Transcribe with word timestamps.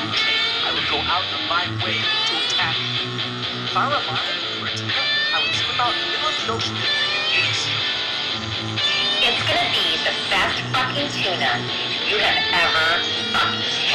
I 0.00 0.72
would 0.72 0.88
go 0.88 0.96
out 0.96 1.28
of 1.28 1.40
my 1.52 1.68
way 1.84 2.00
to 2.00 2.32
attack 2.40 2.76
you. 2.96 3.04
If 3.68 3.76
I 3.76 3.84
were 3.84 4.00
liable 4.00 4.48
for 4.56 4.66
attack, 4.72 4.96
I 5.28 5.44
would 5.44 5.52
swim 5.52 5.76
out 5.76 5.92
in 5.92 6.00
the 6.00 6.08
middle 6.08 6.28
of 6.28 6.36
the 6.40 6.52
ocean 6.56 6.76
and 6.80 6.88
eat 7.36 7.60
you. 7.68 7.76
It's 9.28 9.42
gonna 9.44 9.68
be 9.76 10.00
the 10.00 10.16
best 10.32 10.64
fucking 10.72 11.12
tuna 11.12 11.52
you 12.08 12.16
have 12.16 12.40
ever 12.48 12.88
fucking 13.36 13.89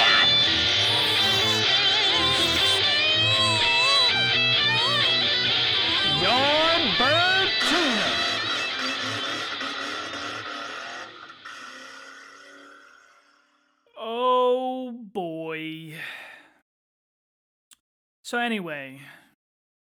So, 18.36 18.42
anyway, 18.42 19.00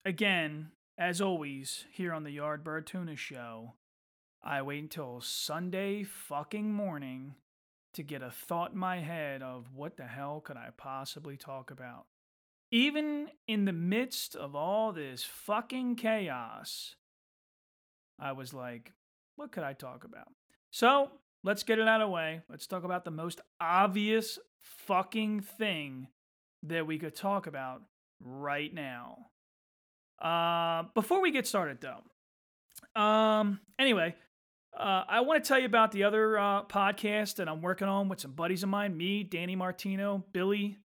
again, 0.05 0.69
as 0.99 1.23
always, 1.23 1.87
here 1.91 2.13
on 2.13 2.23
the 2.23 2.37
Yardbird 2.37 2.85
Tuna 2.85 3.17
Show, 3.17 3.73
I 4.45 4.61
wait 4.61 4.83
until 4.83 5.23
Sunday 5.23 6.03
fucking 6.03 6.71
morning 6.71 7.37
to 7.95 8.03
get 8.03 8.21
a 8.21 8.31
thought 8.31 8.73
in 8.73 8.79
my 8.79 8.99
head 8.99 9.41
of 9.43 9.73
what 9.75 9.97
the 9.97 10.05
hell 10.05 10.43
could 10.45 10.59
I 10.59 10.69
possibly 10.77 11.39
talk 11.39 11.71
about. 11.71 12.05
Even 12.71 13.29
in 13.49 13.65
the 13.65 13.73
midst 13.73 14.37
of 14.37 14.55
all 14.55 14.93
this 14.93 15.25
fucking 15.25 15.97
chaos, 15.97 16.95
I 18.19 18.33
was 18.33 18.53
like, 18.53 18.93
what 19.37 19.51
could 19.51 19.65
I 19.65 19.73
talk 19.73 20.05
about? 20.05 20.29
So 20.71 21.11
let's 21.43 21.63
get 21.63 21.79
it 21.79 21.89
out 21.89 22.03
of 22.03 22.09
the 22.09 22.13
way. 22.13 22.43
Let's 22.51 22.67
talk 22.67 22.85
about 22.85 23.07
the 23.07 23.11
most 23.11 23.41
obvious 23.63 24.39
fucking 24.61 25.41
thing 25.41 26.09
that 26.63 26.87
we 26.87 26.99
could 26.99 27.17
talk 27.17 27.47
about 27.47 27.81
right 28.21 28.73
now. 28.73 29.27
Uh, 30.21 30.85
before 30.95 31.21
we 31.21 31.31
get 31.31 31.47
started, 31.47 31.79
though, 31.81 33.01
um, 33.01 33.61
anyway, 33.79 34.15
uh, 34.79 35.05
I 35.09 35.21
want 35.21 35.43
to 35.43 35.49
tell 35.49 35.59
you 35.59 35.67
about 35.67 35.93
the 35.93 36.05
other 36.05 36.39
uh, 36.39 36.65
podcast 36.65 37.37
that 37.37 37.49
I'm 37.49 37.63
working 37.63 37.89
on 37.89 38.09
with 38.09 38.21
some 38.21 38.33
buddies 38.33 38.63
of 38.63 38.69
mine, 38.69 38.97
me, 38.97 39.23
Danny 39.23 39.57
Martino, 39.57 40.25
Billy, 40.33 40.79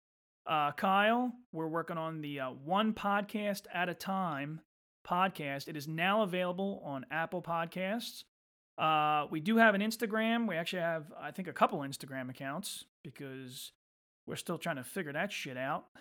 uh, 0.48 0.72
Kyle. 0.72 1.34
We're 1.52 1.68
working 1.68 1.98
on 1.98 2.22
the 2.22 2.40
uh, 2.40 2.50
One 2.52 2.94
Podcast 2.94 3.64
at 3.74 3.90
a 3.90 3.94
Time 3.94 4.62
podcast. 5.08 5.68
It 5.68 5.76
is 5.76 5.88
now 5.88 6.24
available 6.24 6.82
on 6.86 7.06
Apple 7.12 7.42
Podcasts. 7.42 8.24
Uh, 8.78 9.28
we 9.30 9.40
do 9.40 9.58
have 9.58 9.76
an 9.76 9.82
Instagram. 9.82 10.48
We 10.48 10.56
actually 10.56 10.82
have, 10.82 11.12
I 11.20 11.32
think, 11.32 11.48
a 11.48 11.54
couple 11.54 11.80
Instagram 11.80 12.30
accounts 12.30 12.86
because 13.04 13.74
we're 14.26 14.36
still 14.36 14.58
trying 14.58 14.78
to 14.78 14.84
figure 14.84 15.14
that 15.14 15.32
shit 15.32 15.58
out. 15.58 15.86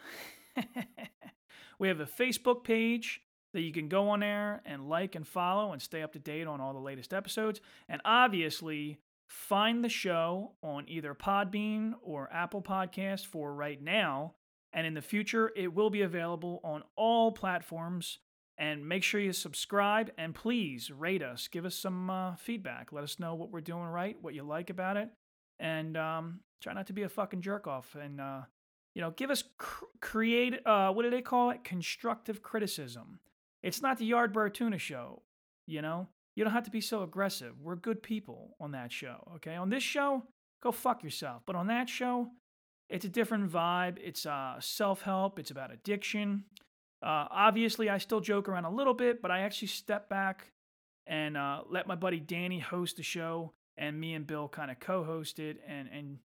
we 1.78 1.89
have 1.89 2.00
a 2.00 2.06
Facebook 2.06 2.64
page 2.64 3.22
that 3.53 3.62
you 3.62 3.72
can 3.72 3.89
go 3.89 4.11
on 4.11 4.20
there 4.20 4.62
and 4.64 4.89
like 4.89 5.14
and 5.14 5.27
follow 5.27 5.72
and 5.72 5.83
stay 5.83 6.03
up 6.03 6.12
to 6.12 6.19
date 6.19 6.47
on 6.47 6.61
all 6.61 6.72
the 6.72 6.78
latest 6.78 7.12
episodes. 7.12 7.61
And 7.89 8.00
obviously, 8.05 8.98
find 9.28 9.84
the 9.84 9.88
show 9.88 10.53
on 10.62 10.88
either 10.88 11.14
Podbean 11.14 11.94
or 12.03 12.28
Apple 12.33 12.62
Podcast 12.62 13.27
for 13.27 13.53
right 13.53 13.81
now. 13.81 14.34
And 14.72 14.86
in 14.86 14.94
the 14.94 15.03
future, 15.03 15.50
it 15.56 15.75
will 15.75 15.91
be 15.91 16.03
available 16.03 16.61
on 16.62 16.84
all 16.97 17.33
platforms. 17.33 18.19
And 18.56 18.86
make 18.86 19.03
sure 19.03 19.20
you 19.20 19.33
subscribe 19.33 20.11
and 20.19 20.34
please 20.34 20.91
rate 20.91 21.22
us. 21.22 21.48
Give 21.48 21.64
us 21.64 21.75
some 21.75 22.11
uh, 22.11 22.36
feedback. 22.36 22.92
Let 22.92 23.05
us 23.05 23.19
know 23.19 23.34
what 23.34 23.50
we're 23.50 23.62
doing 23.62 23.84
right, 23.84 24.16
what 24.20 24.34
you 24.34 24.42
like 24.42 24.69
about 24.69 24.98
it. 24.98 25.08
And 25.58 25.97
um, 25.97 26.41
try 26.62 26.75
not 26.75 26.86
to 26.88 26.92
be 26.92 27.03
a 27.03 27.08
fucking 27.08 27.41
jerk 27.41 27.66
off. 27.66 27.97
And, 28.00 28.20
uh, 28.20 28.42
you 28.95 29.03
know, 29.03 29.11
give 29.11 29.31
us 29.31 29.45
cr- 29.59 29.85
create, 30.01 30.67
uh, 30.67 30.93
what 30.93 31.03
do 31.03 31.11
they 31.11 31.23
call 31.23 31.51
it? 31.51 31.65
Constructive 31.65 32.43
criticism. 32.43 33.21
It's 33.62 33.83
not 33.83 33.99
the 33.99 34.11
Yardbird 34.11 34.55
Tuna 34.55 34.78
show, 34.78 35.23
you 35.67 35.83
know? 35.83 36.09
You 36.34 36.45
don't 36.45 36.53
have 36.53 36.65
to 36.65 36.71
be 36.71 36.81
so 36.81 37.03
aggressive. 37.03 37.61
We're 37.61 37.77
good 37.77 38.03
people 38.03 38.56
on 38.61 38.73
that 38.73 38.93
show, 38.93 39.33
okay? 39.37 39.56
On 39.56 39.69
this 39.69 39.83
show, 39.83 40.25
go 40.62 40.73
fuck 40.73 41.03
yourself. 41.03 41.43
But 41.45 41.56
on 41.56 41.67
that 41.67 41.89
show, 41.89 42.29
it's 42.89 43.05
a 43.05 43.09
different 43.09 43.50
vibe. 43.50 43.99
It's 43.99 44.27
uh, 44.27 44.56
self 44.61 45.03
help, 45.03 45.39
it's 45.39 45.50
about 45.50 45.73
addiction. 45.73 46.45
Uh, 47.03 47.27
obviously, 47.31 47.89
I 47.89 47.99
still 47.99 48.21
joke 48.21 48.49
around 48.49 48.65
a 48.65 48.71
little 48.71 48.95
bit, 48.95 49.23
but 49.23 49.31
I 49.31 49.41
actually 49.41 49.69
step 49.69 50.09
back 50.09 50.53
and 51.06 51.37
uh, 51.37 51.62
let 51.69 51.87
my 51.87 51.95
buddy 51.95 52.21
Danny 52.21 52.59
host 52.59 52.97
the 52.97 53.03
show, 53.03 53.53
and 53.77 53.99
me 53.99 54.15
and 54.15 54.27
Bill 54.27 54.49
kind 54.49 54.71
of 54.71 54.79
co-host 54.81 55.39
it, 55.39 55.59
and 55.67 55.89
and 55.89 56.19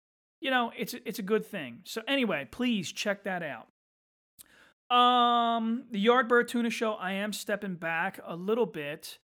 you 0.44 0.50
know 0.50 0.70
it's 0.76 0.94
it's 1.06 1.18
a 1.18 1.22
good 1.22 1.44
thing. 1.44 1.80
So 1.84 2.02
anyway, 2.06 2.46
please 2.50 2.92
check 2.92 3.24
that 3.24 3.42
out. 3.42 3.66
Um, 4.94 5.84
the 5.90 6.04
Yardbird 6.04 6.48
Tuna 6.48 6.68
Show, 6.68 6.92
I 6.92 7.12
am 7.12 7.32
stepping 7.32 7.76
back 7.76 8.20
a 8.24 8.36
little 8.36 8.66
bit 8.66 9.18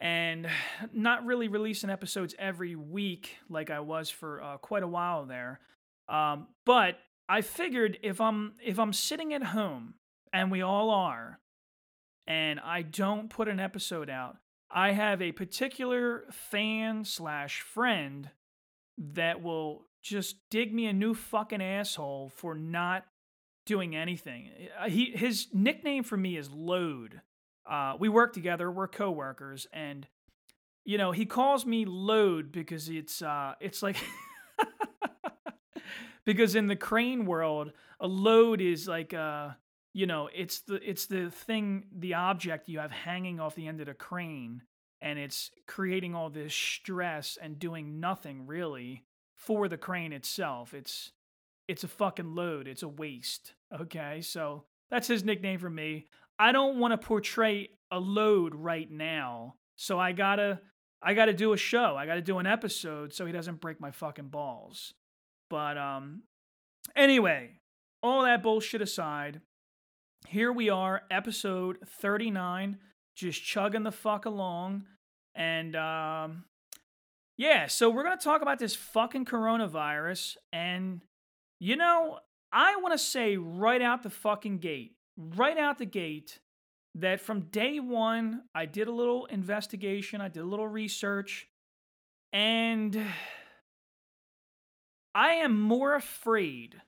and 0.00 0.48
not 0.94 1.26
really 1.26 1.48
releasing 1.48 1.90
episodes 1.90 2.34
every 2.38 2.74
week 2.74 3.36
like 3.50 3.70
I 3.70 3.80
was 3.80 4.08
for 4.08 4.42
uh, 4.42 4.56
quite 4.56 4.82
a 4.82 4.88
while 4.88 5.26
there. 5.26 5.60
Um, 6.08 6.48
but 6.64 6.96
I 7.28 7.42
figured 7.42 7.98
if 8.02 8.18
I'm 8.18 8.54
if 8.64 8.78
I'm 8.78 8.94
sitting 8.94 9.34
at 9.34 9.42
home 9.42 9.94
and 10.32 10.50
we 10.50 10.62
all 10.62 10.88
are, 10.88 11.38
and 12.26 12.60
I 12.60 12.80
don't 12.80 13.28
put 13.28 13.48
an 13.48 13.60
episode 13.60 14.08
out, 14.08 14.38
I 14.70 14.92
have 14.92 15.20
a 15.20 15.32
particular 15.32 16.24
fan 16.30 17.04
slash 17.04 17.60
friend 17.60 18.30
that 18.96 19.42
will 19.42 19.84
just 20.06 20.36
dig 20.50 20.72
me 20.72 20.86
a 20.86 20.92
new 20.92 21.14
fucking 21.14 21.62
asshole 21.62 22.30
for 22.34 22.54
not 22.54 23.04
doing 23.64 23.96
anything. 23.96 24.50
Uh, 24.78 24.88
he 24.88 25.10
his 25.14 25.48
nickname 25.52 26.04
for 26.04 26.16
me 26.16 26.36
is 26.36 26.50
Load. 26.50 27.20
Uh, 27.68 27.94
we 27.98 28.08
work 28.08 28.32
together. 28.32 28.70
We're 28.70 28.88
coworkers, 28.88 29.66
and 29.72 30.06
you 30.84 30.96
know 30.96 31.10
he 31.10 31.26
calls 31.26 31.66
me 31.66 31.84
Load 31.84 32.52
because 32.52 32.88
it's 32.88 33.20
uh, 33.20 33.54
it's 33.60 33.82
like 33.82 33.96
because 36.24 36.54
in 36.54 36.68
the 36.68 36.76
crane 36.76 37.26
world, 37.26 37.72
a 37.98 38.06
load 38.06 38.60
is 38.60 38.86
like 38.86 39.12
uh, 39.12 39.50
you 39.92 40.06
know 40.06 40.28
it's 40.34 40.60
the 40.60 40.76
it's 40.88 41.06
the 41.06 41.30
thing 41.30 41.86
the 41.92 42.14
object 42.14 42.68
you 42.68 42.78
have 42.78 42.92
hanging 42.92 43.40
off 43.40 43.56
the 43.56 43.66
end 43.66 43.80
of 43.80 43.86
the 43.86 43.94
crane, 43.94 44.62
and 45.00 45.18
it's 45.18 45.50
creating 45.66 46.14
all 46.14 46.30
this 46.30 46.54
stress 46.54 47.36
and 47.42 47.58
doing 47.58 47.98
nothing 47.98 48.46
really 48.46 49.05
for 49.36 49.68
the 49.68 49.76
crane 49.76 50.12
itself. 50.12 50.74
It's 50.74 51.12
it's 51.68 51.84
a 51.84 51.88
fucking 51.88 52.34
load. 52.34 52.66
It's 52.68 52.82
a 52.82 52.88
waste. 52.88 53.54
Okay, 53.80 54.20
so 54.20 54.64
that's 54.90 55.08
his 55.08 55.24
nickname 55.24 55.58
for 55.58 55.70
me. 55.70 56.06
I 56.38 56.52
don't 56.52 56.78
want 56.78 56.92
to 56.92 57.06
portray 57.06 57.70
a 57.90 57.98
load 57.98 58.54
right 58.54 58.90
now, 58.90 59.54
so 59.76 59.98
I 59.98 60.12
gotta 60.12 60.60
I 61.02 61.14
gotta 61.14 61.32
do 61.32 61.52
a 61.52 61.56
show. 61.56 61.96
I 61.96 62.06
gotta 62.06 62.22
do 62.22 62.38
an 62.38 62.46
episode 62.46 63.12
so 63.12 63.26
he 63.26 63.32
doesn't 63.32 63.60
break 63.60 63.80
my 63.80 63.90
fucking 63.90 64.28
balls. 64.28 64.94
But 65.48 65.78
um, 65.78 66.22
anyway, 66.94 67.60
all 68.02 68.22
that 68.22 68.42
bullshit 68.42 68.82
aside, 68.82 69.40
here 70.26 70.52
we 70.52 70.70
are, 70.70 71.02
episode 71.10 71.78
thirty 72.00 72.30
nine, 72.30 72.78
just 73.14 73.42
chugging 73.42 73.82
the 73.82 73.92
fuck 73.92 74.24
along, 74.24 74.84
and 75.34 75.74
um, 75.76 76.44
yeah. 77.36 77.66
So 77.66 77.90
we're 77.90 78.04
gonna 78.04 78.16
talk 78.16 78.42
about 78.42 78.58
this 78.58 78.74
fucking 78.74 79.24
coronavirus 79.24 80.36
and 80.52 81.02
you 81.58 81.76
know, 81.76 82.18
I 82.52 82.76
want 82.76 82.92
to 82.92 82.98
say 82.98 83.36
right 83.36 83.80
out 83.80 84.02
the 84.02 84.10
fucking 84.10 84.58
gate, 84.58 84.96
right 85.16 85.56
out 85.56 85.78
the 85.78 85.86
gate, 85.86 86.40
that 86.94 87.20
from 87.20 87.42
day 87.42 87.78
one, 87.78 88.42
I 88.54 88.66
did 88.66 88.88
a 88.88 88.92
little 88.92 89.26
investigation, 89.26 90.20
I 90.20 90.28
did 90.28 90.40
a 90.40 90.46
little 90.46 90.68
research, 90.68 91.46
and 92.32 92.98
I 95.14 95.32
am 95.34 95.60
more 95.60 95.94
afraid 95.94 96.80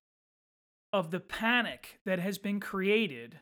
of 0.93 1.11
the 1.11 1.21
panic 1.21 2.01
that 2.07 2.19
has 2.19 2.39
been 2.39 2.61
created 2.61 3.41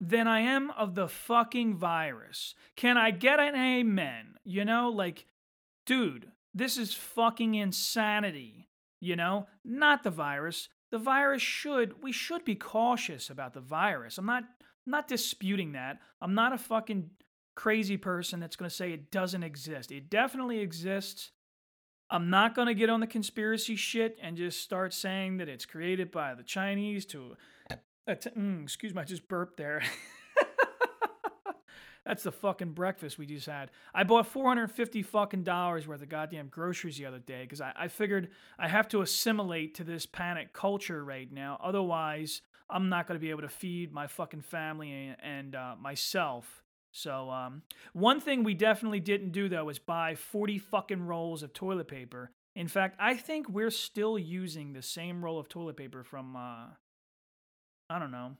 than 0.00 0.28
I 0.28 0.40
am 0.40 0.70
of 0.72 0.94
the 0.94 1.08
fucking 1.08 1.76
virus. 1.76 2.54
Can 2.76 2.98
I 2.98 3.10
get 3.10 3.40
an 3.40 3.54
amen? 3.54 4.34
You 4.44 4.66
know, 4.66 4.90
like, 4.90 5.24
dude, 5.86 6.32
this 6.54 6.78
is 6.78 6.94
fucking 6.94 7.54
insanity. 7.54 8.68
You 9.00 9.16
know, 9.16 9.46
not 9.64 10.02
the 10.02 10.10
virus. 10.10 10.68
The 10.90 10.98
virus 10.98 11.42
should 11.42 12.02
we 12.02 12.12
should 12.12 12.44
be 12.44 12.54
cautious 12.54 13.28
about 13.28 13.52
the 13.52 13.60
virus. 13.60 14.16
I'm 14.18 14.26
not 14.26 14.44
I'm 14.86 14.90
not 14.90 15.08
disputing 15.08 15.72
that. 15.72 15.98
I'm 16.20 16.34
not 16.34 16.52
a 16.52 16.58
fucking 16.58 17.10
crazy 17.54 17.96
person 17.96 18.40
that's 18.40 18.56
going 18.56 18.68
to 18.68 18.74
say 18.74 18.92
it 18.92 19.10
doesn't 19.10 19.42
exist. 19.42 19.92
It 19.92 20.10
definitely 20.10 20.60
exists. 20.60 21.30
I'm 22.10 22.30
not 22.30 22.54
going 22.54 22.68
to 22.68 22.74
get 22.74 22.90
on 22.90 23.00
the 23.00 23.06
conspiracy 23.06 23.76
shit 23.76 24.18
and 24.22 24.36
just 24.36 24.60
start 24.60 24.92
saying 24.92 25.38
that 25.38 25.48
it's 25.48 25.64
created 25.64 26.10
by 26.10 26.34
the 26.34 26.42
Chinese 26.42 27.06
to 27.06 27.36
uh, 28.06 28.14
mm, 28.36 28.62
excuse 28.62 28.94
me, 28.94 29.00
I 29.00 29.04
just 29.04 29.28
burped 29.28 29.56
there. 29.56 29.82
That's 32.04 32.22
the 32.22 32.32
fucking 32.32 32.72
breakfast 32.72 33.18
we 33.18 33.26
just 33.26 33.46
had. 33.46 33.70
I 33.94 34.04
bought 34.04 34.26
450 34.26 35.02
fucking 35.02 35.42
dollars 35.42 35.88
worth 35.88 36.02
of 36.02 36.08
goddamn 36.10 36.48
groceries 36.48 36.98
the 36.98 37.06
other 37.06 37.18
day 37.18 37.42
because 37.42 37.62
I, 37.62 37.72
I 37.74 37.88
figured 37.88 38.28
I 38.58 38.68
have 38.68 38.88
to 38.88 39.00
assimilate 39.00 39.74
to 39.76 39.84
this 39.84 40.04
panic 40.04 40.52
culture 40.52 41.02
right 41.02 41.30
now. 41.32 41.58
Otherwise, 41.62 42.42
I'm 42.68 42.90
not 42.90 43.06
going 43.06 43.18
to 43.18 43.24
be 43.24 43.30
able 43.30 43.42
to 43.42 43.48
feed 43.48 43.92
my 43.92 44.06
fucking 44.06 44.42
family 44.42 45.14
and, 45.22 45.54
uh, 45.54 45.76
myself. 45.80 46.62
So, 46.92 47.30
um, 47.30 47.62
one 47.92 48.20
thing 48.20 48.44
we 48.44 48.54
definitely 48.54 49.00
didn't 49.00 49.32
do 49.32 49.48
though 49.48 49.68
is 49.68 49.78
buy 49.78 50.14
40 50.14 50.58
fucking 50.58 51.06
rolls 51.06 51.42
of 51.42 51.52
toilet 51.52 51.88
paper. 51.88 52.30
In 52.54 52.68
fact, 52.68 52.96
I 53.00 53.14
think 53.14 53.48
we're 53.48 53.70
still 53.70 54.18
using 54.18 54.72
the 54.72 54.82
same 54.82 55.24
roll 55.24 55.40
of 55.40 55.48
toilet 55.48 55.76
paper 55.76 56.04
from, 56.04 56.36
uh, 56.36 56.66
I 57.90 57.98
don't 57.98 58.12
know, 58.12 58.36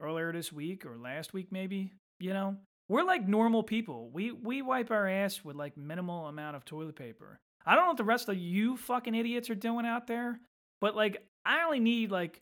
earlier 0.00 0.32
this 0.32 0.52
week 0.52 0.86
or 0.86 0.96
last 0.96 1.32
week 1.32 1.52
maybe. 1.52 1.92
You 2.18 2.32
know, 2.32 2.56
we're 2.88 3.04
like 3.04 3.26
normal 3.28 3.62
people. 3.62 4.10
We 4.12 4.32
we 4.32 4.62
wipe 4.62 4.90
our 4.90 5.06
ass 5.08 5.44
with 5.44 5.56
like 5.56 5.76
minimal 5.76 6.26
amount 6.26 6.56
of 6.56 6.64
toilet 6.64 6.96
paper. 6.96 7.38
I 7.66 7.74
don't 7.74 7.84
know 7.84 7.88
what 7.88 7.96
the 7.98 8.04
rest 8.04 8.28
of 8.28 8.36
you 8.36 8.76
fucking 8.76 9.14
idiots 9.14 9.50
are 9.50 9.54
doing 9.54 9.84
out 9.84 10.06
there, 10.06 10.40
but 10.80 10.96
like 10.96 11.22
I 11.44 11.64
only 11.64 11.80
need 11.80 12.10
like 12.10 12.40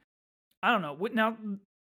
I 0.62 0.72
don't 0.72 0.82
know. 0.82 1.08
Now 1.12 1.36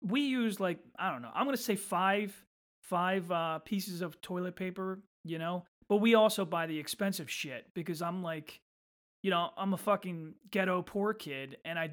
we 0.03 0.23
use 0.23 0.61
like 0.61 0.79
I 0.99 1.11
don't 1.11 1.23
know. 1.23 1.31
I'm 1.35 1.47
gonna 1.47 1.56
say 1.56 1.76
five 1.76 2.35
five 2.82 3.31
uh, 3.31 3.59
pieces 3.61 4.00
of 4.00 4.20
toilet 4.20 4.56
paper. 4.56 5.00
You 5.25 5.38
know, 5.38 5.64
but 5.88 5.97
we 5.97 6.14
also 6.14 6.44
buy 6.44 6.67
the 6.67 6.79
expensive 6.79 7.31
shit 7.31 7.67
because 7.75 8.03
I'm 8.03 8.23
like, 8.23 8.61
you 9.23 9.31
know, 9.31 9.50
I'm 9.56 9.73
a 9.73 9.76
fucking 9.76 10.35
ghetto 10.50 10.82
poor 10.82 11.14
kid, 11.14 11.59
and 11.64 11.79
I 11.79 11.93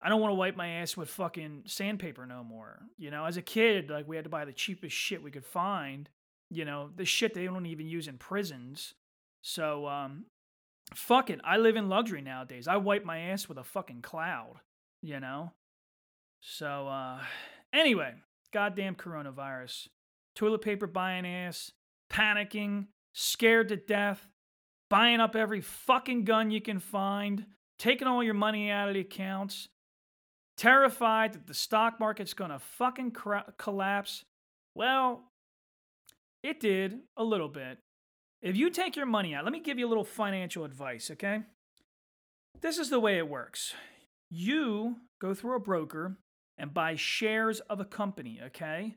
I 0.00 0.08
don't 0.08 0.20
want 0.20 0.30
to 0.30 0.36
wipe 0.36 0.56
my 0.56 0.68
ass 0.68 0.96
with 0.96 1.08
fucking 1.10 1.64
sandpaper 1.66 2.24
no 2.24 2.44
more. 2.44 2.80
You 2.96 3.10
know, 3.10 3.24
as 3.24 3.36
a 3.36 3.42
kid, 3.42 3.90
like 3.90 4.06
we 4.06 4.16
had 4.16 4.24
to 4.24 4.30
buy 4.30 4.44
the 4.44 4.52
cheapest 4.52 4.94
shit 4.94 5.22
we 5.22 5.30
could 5.30 5.44
find. 5.44 6.08
You 6.50 6.64
know, 6.64 6.90
the 6.94 7.04
shit 7.04 7.34
they 7.34 7.44
don't 7.44 7.66
even 7.66 7.88
use 7.88 8.06
in 8.06 8.16
prisons. 8.16 8.94
So, 9.42 9.86
um, 9.86 10.26
fuck 10.94 11.30
it. 11.30 11.40
I 11.44 11.56
live 11.56 11.76
in 11.76 11.88
luxury 11.88 12.22
nowadays. 12.22 12.68
I 12.68 12.76
wipe 12.76 13.04
my 13.04 13.18
ass 13.18 13.48
with 13.48 13.58
a 13.58 13.64
fucking 13.64 14.02
cloud. 14.02 14.60
You 15.02 15.20
know. 15.20 15.52
So, 16.40 16.86
uh, 16.86 17.20
anyway, 17.72 18.14
goddamn 18.52 18.94
coronavirus, 18.94 19.88
toilet 20.36 20.62
paper 20.62 20.86
buying 20.86 21.26
ass, 21.26 21.72
panicking, 22.10 22.86
scared 23.12 23.68
to 23.68 23.76
death, 23.76 24.28
buying 24.88 25.18
up 25.20 25.34
every 25.34 25.60
fucking 25.60 26.24
gun 26.24 26.52
you 26.52 26.60
can 26.60 26.78
find, 26.78 27.46
taking 27.80 28.06
all 28.06 28.22
your 28.22 28.34
money 28.34 28.70
out 28.70 28.88
of 28.88 28.94
the 28.94 29.00
accounts 29.00 29.68
terrified 30.58 31.32
that 31.32 31.46
the 31.46 31.54
stock 31.54 31.98
market's 31.98 32.34
going 32.34 32.50
to 32.50 32.58
fucking 32.58 33.12
cra- 33.12 33.54
collapse? 33.56 34.24
Well, 34.74 35.22
it 36.42 36.60
did 36.60 36.98
a 37.16 37.24
little 37.24 37.48
bit. 37.48 37.78
If 38.42 38.56
you 38.56 38.70
take 38.70 38.94
your 38.96 39.06
money 39.06 39.34
out, 39.34 39.44
let 39.44 39.52
me 39.52 39.60
give 39.60 39.78
you 39.78 39.86
a 39.86 39.88
little 39.88 40.04
financial 40.04 40.64
advice, 40.64 41.10
okay? 41.12 41.40
This 42.60 42.78
is 42.78 42.90
the 42.90 43.00
way 43.00 43.18
it 43.18 43.28
works. 43.28 43.74
You 44.30 44.96
go 45.20 45.34
through 45.34 45.56
a 45.56 45.60
broker 45.60 46.18
and 46.58 46.74
buy 46.74 46.96
shares 46.96 47.60
of 47.60 47.80
a 47.80 47.84
company, 47.84 48.40
okay? 48.46 48.96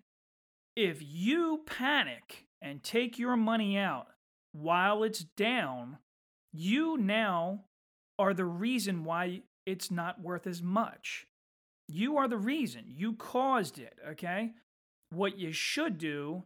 If 0.75 1.01
you 1.01 1.61
panic 1.65 2.45
and 2.61 2.83
take 2.83 3.17
your 3.17 3.37
money 3.37 3.77
out 3.77 4.07
while 4.51 5.03
it's 5.03 5.25
down, 5.37 5.97
you 6.51 6.97
now 6.97 7.61
are 8.19 8.33
the 8.33 8.45
reason 8.45 9.03
why 9.03 9.41
it's 9.65 9.89
not 9.89 10.21
worth 10.21 10.45
as 10.45 10.61
much. 10.61 11.27
You 11.91 12.17
are 12.17 12.27
the 12.27 12.37
reason. 12.37 12.85
You 12.87 13.13
caused 13.13 13.77
it, 13.77 13.97
okay? 14.11 14.53
What 15.09 15.37
you 15.37 15.51
should 15.51 15.97
do, 15.97 16.43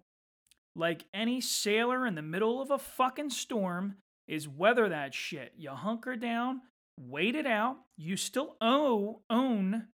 like 0.76 1.06
any 1.14 1.40
sailor 1.40 2.08
in 2.08 2.16
the 2.16 2.24
middle 2.24 2.62
of 2.62 2.72
a 2.72 2.80
fucking 2.80 3.30
storm, 3.30 3.96
is 4.28 4.48
weather 4.48 4.90
that 4.90 5.14
shit. 5.14 5.54
You 5.56 5.70
hunker 5.70 6.16
down, 6.16 6.62
wait 7.00 7.36
it 7.36 7.46
out. 7.46 7.78
You 7.96 8.18
still 8.18 8.56
owe, 8.60 9.22
own 9.30 9.88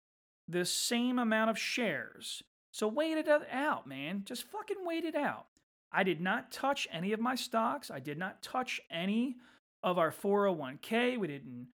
the 0.49 0.67
same 0.67 1.19
amount 1.19 1.49
of 1.49 1.59
shares. 1.59 2.43
So 2.75 2.87
wait 2.87 3.17
it 3.17 3.29
out, 3.51 3.87
man. 3.87 4.23
Just 4.27 4.45
fucking 4.45 4.85
wait 4.85 5.05
it 5.05 5.15
out. 5.15 5.47
I 5.91 6.03
did 6.03 6.21
not 6.21 6.53
touch 6.53 6.87
any 6.93 7.15
of 7.15 7.21
my 7.21 7.35
stocks. 7.35 7.91
I 7.91 8.01
did 8.01 8.19
not 8.19 8.43
touch 8.43 8.83
any 8.91 9.37
of 9.83 9.97
our 9.97 10.13
401k. 10.13 11.19
We 11.19 11.27
didn't, 11.27 11.69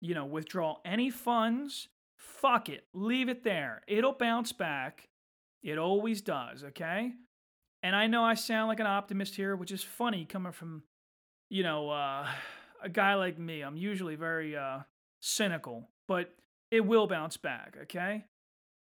you 0.00 0.14
know, 0.14 0.24
withdraw 0.24 0.76
any 0.84 1.10
funds. 1.10 1.88
Fuck 2.26 2.68
it. 2.68 2.84
Leave 2.92 3.28
it 3.28 3.44
there. 3.44 3.82
It'll 3.86 4.12
bounce 4.12 4.52
back. 4.52 5.08
It 5.62 5.78
always 5.78 6.20
does, 6.20 6.64
okay? 6.64 7.12
And 7.82 7.94
I 7.94 8.08
know 8.08 8.24
I 8.24 8.34
sound 8.34 8.68
like 8.68 8.80
an 8.80 8.86
optimist 8.86 9.36
here, 9.36 9.54
which 9.56 9.70
is 9.70 9.82
funny 9.82 10.24
coming 10.24 10.52
from, 10.52 10.82
you 11.48 11.62
know, 11.62 11.90
uh, 11.90 12.26
a 12.82 12.88
guy 12.88 13.14
like 13.14 13.38
me. 13.38 13.62
I'm 13.62 13.76
usually 13.76 14.16
very 14.16 14.56
uh, 14.56 14.80
cynical, 15.20 15.88
but 16.08 16.34
it 16.70 16.84
will 16.84 17.06
bounce 17.06 17.36
back, 17.36 17.76
okay? 17.82 18.24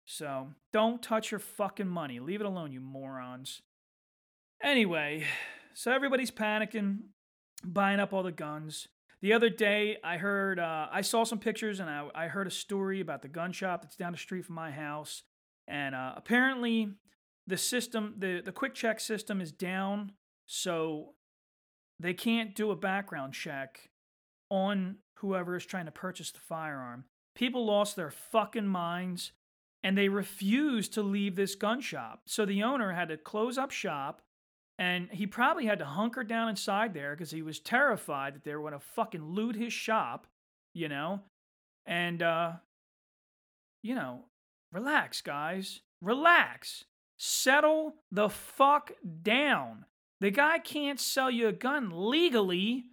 So 0.06 0.48
don't 0.72 1.02
touch 1.02 1.30
your 1.30 1.40
fucking 1.40 1.88
money. 1.88 2.20
Leave 2.20 2.40
it 2.40 2.46
alone, 2.46 2.72
you 2.72 2.80
morons. 2.80 3.62
Anyway, 4.62 5.26
so 5.74 5.92
everybody's 5.92 6.30
panicking, 6.30 6.98
buying 7.64 8.00
up 8.00 8.12
all 8.12 8.22
the 8.22 8.32
guns. 8.32 8.88
The 9.22 9.32
other 9.32 9.48
day, 9.48 9.98
I 10.02 10.16
heard, 10.16 10.58
uh, 10.58 10.88
I 10.90 11.02
saw 11.02 11.22
some 11.22 11.38
pictures 11.38 11.78
and 11.78 11.88
I, 11.88 12.08
I 12.12 12.26
heard 12.26 12.48
a 12.48 12.50
story 12.50 13.00
about 13.00 13.22
the 13.22 13.28
gun 13.28 13.52
shop 13.52 13.82
that's 13.82 13.94
down 13.94 14.10
the 14.10 14.18
street 14.18 14.44
from 14.44 14.56
my 14.56 14.72
house. 14.72 15.22
And 15.68 15.94
uh, 15.94 16.14
apparently, 16.16 16.88
the 17.46 17.56
system, 17.56 18.16
the, 18.18 18.42
the 18.44 18.50
quick 18.50 18.74
check 18.74 18.98
system 18.98 19.40
is 19.40 19.52
down. 19.52 20.12
So 20.46 21.14
they 22.00 22.14
can't 22.14 22.56
do 22.56 22.72
a 22.72 22.76
background 22.76 23.32
check 23.32 23.90
on 24.50 24.96
whoever 25.18 25.54
is 25.54 25.64
trying 25.64 25.86
to 25.86 25.92
purchase 25.92 26.32
the 26.32 26.40
firearm. 26.40 27.04
People 27.36 27.64
lost 27.64 27.94
their 27.94 28.10
fucking 28.10 28.66
minds 28.66 29.30
and 29.84 29.96
they 29.96 30.08
refused 30.08 30.92
to 30.94 31.02
leave 31.02 31.36
this 31.36 31.54
gun 31.54 31.80
shop. 31.80 32.22
So 32.26 32.44
the 32.44 32.64
owner 32.64 32.92
had 32.92 33.08
to 33.08 33.16
close 33.16 33.56
up 33.56 33.70
shop 33.70 34.20
and 34.82 35.08
he 35.12 35.28
probably 35.28 35.66
had 35.66 35.78
to 35.78 35.84
hunker 35.84 36.24
down 36.24 36.48
inside 36.48 36.92
there 36.92 37.14
because 37.14 37.30
he 37.30 37.40
was 37.40 37.60
terrified 37.60 38.34
that 38.34 38.42
they 38.42 38.52
were 38.56 38.68
going 38.68 38.72
to 38.72 38.80
fucking 38.80 39.22
loot 39.22 39.54
his 39.54 39.72
shop, 39.72 40.26
you 40.74 40.88
know? 40.88 41.20
And, 41.86 42.20
uh, 42.20 42.54
you 43.84 43.94
know, 43.94 44.24
relax, 44.72 45.20
guys. 45.20 45.82
Relax. 46.00 46.82
Settle 47.16 47.94
the 48.10 48.28
fuck 48.28 48.90
down. 49.22 49.84
The 50.20 50.32
guy 50.32 50.58
can't 50.58 50.98
sell 50.98 51.30
you 51.30 51.46
a 51.46 51.52
gun 51.52 51.92
legally. 51.92 52.86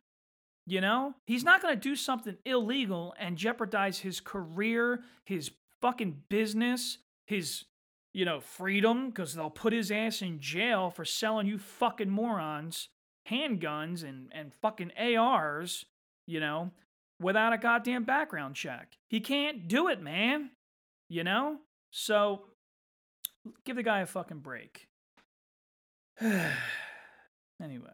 You 0.67 0.81
know, 0.81 1.15
he's 1.25 1.43
not 1.43 1.59
going 1.59 1.73
to 1.73 1.81
do 1.81 1.95
something 1.95 2.37
illegal 2.45 3.15
and 3.19 3.35
jeopardize 3.35 3.97
his 3.97 4.19
career, 4.19 5.01
his 5.25 5.49
fucking 5.81 6.21
business, 6.29 6.99
his 7.25 7.63
you 8.13 8.25
know, 8.25 8.39
freedom 8.39 9.09
because 9.09 9.33
they'll 9.33 9.49
put 9.49 9.73
his 9.73 9.91
ass 9.91 10.21
in 10.21 10.39
jail 10.39 10.89
for 10.89 11.05
selling 11.05 11.47
you 11.47 11.57
fucking 11.57 12.09
morons 12.09 12.89
handguns 13.29 14.03
and, 14.03 14.31
and 14.33 14.53
fucking 14.53 14.91
ARs, 14.97 15.85
you 16.25 16.39
know, 16.39 16.71
without 17.19 17.53
a 17.53 17.57
goddamn 17.57 18.03
background 18.03 18.55
check. 18.55 18.97
He 19.07 19.19
can't 19.19 19.67
do 19.67 19.87
it, 19.87 20.01
man. 20.01 20.51
You 21.07 21.23
know? 21.23 21.57
So 21.91 22.45
give 23.65 23.75
the 23.75 23.83
guy 23.83 24.01
a 24.01 24.05
fucking 24.05 24.39
break. 24.39 24.87
anyway. 27.61 27.89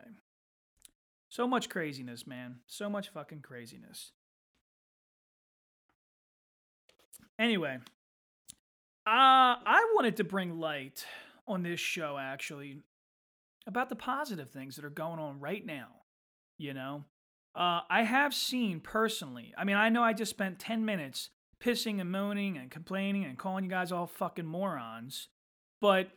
So 1.29 1.47
much 1.47 1.69
craziness, 1.69 2.25
man. 2.25 2.57
So 2.65 2.89
much 2.89 3.09
fucking 3.09 3.41
craziness. 3.41 4.11
Anyway, 7.37 7.79
uh, 9.07 9.61
I 9.65 9.91
wanted 9.95 10.17
to 10.17 10.23
bring 10.23 10.59
light 10.59 11.05
on 11.47 11.63
this 11.63 11.79
show 11.79 12.17
actually 12.19 12.81
about 13.67 13.89
the 13.89 13.95
positive 13.95 14.49
things 14.49 14.75
that 14.75 14.85
are 14.85 14.89
going 14.89 15.19
on 15.19 15.39
right 15.39 15.65
now. 15.65 15.87
You 16.57 16.73
know, 16.73 17.05
uh, 17.55 17.81
I 17.89 18.03
have 18.03 18.33
seen 18.33 18.79
personally, 18.79 19.53
I 19.57 19.63
mean, 19.63 19.75
I 19.75 19.89
know 19.89 20.03
I 20.03 20.13
just 20.13 20.31
spent 20.31 20.59
10 20.59 20.85
minutes 20.85 21.29
pissing 21.61 22.01
and 22.01 22.11
moaning 22.11 22.57
and 22.57 22.69
complaining 22.71 23.25
and 23.25 23.37
calling 23.37 23.63
you 23.63 23.69
guys 23.69 23.91
all 23.91 24.07
fucking 24.07 24.45
morons, 24.45 25.27
but 25.81 26.09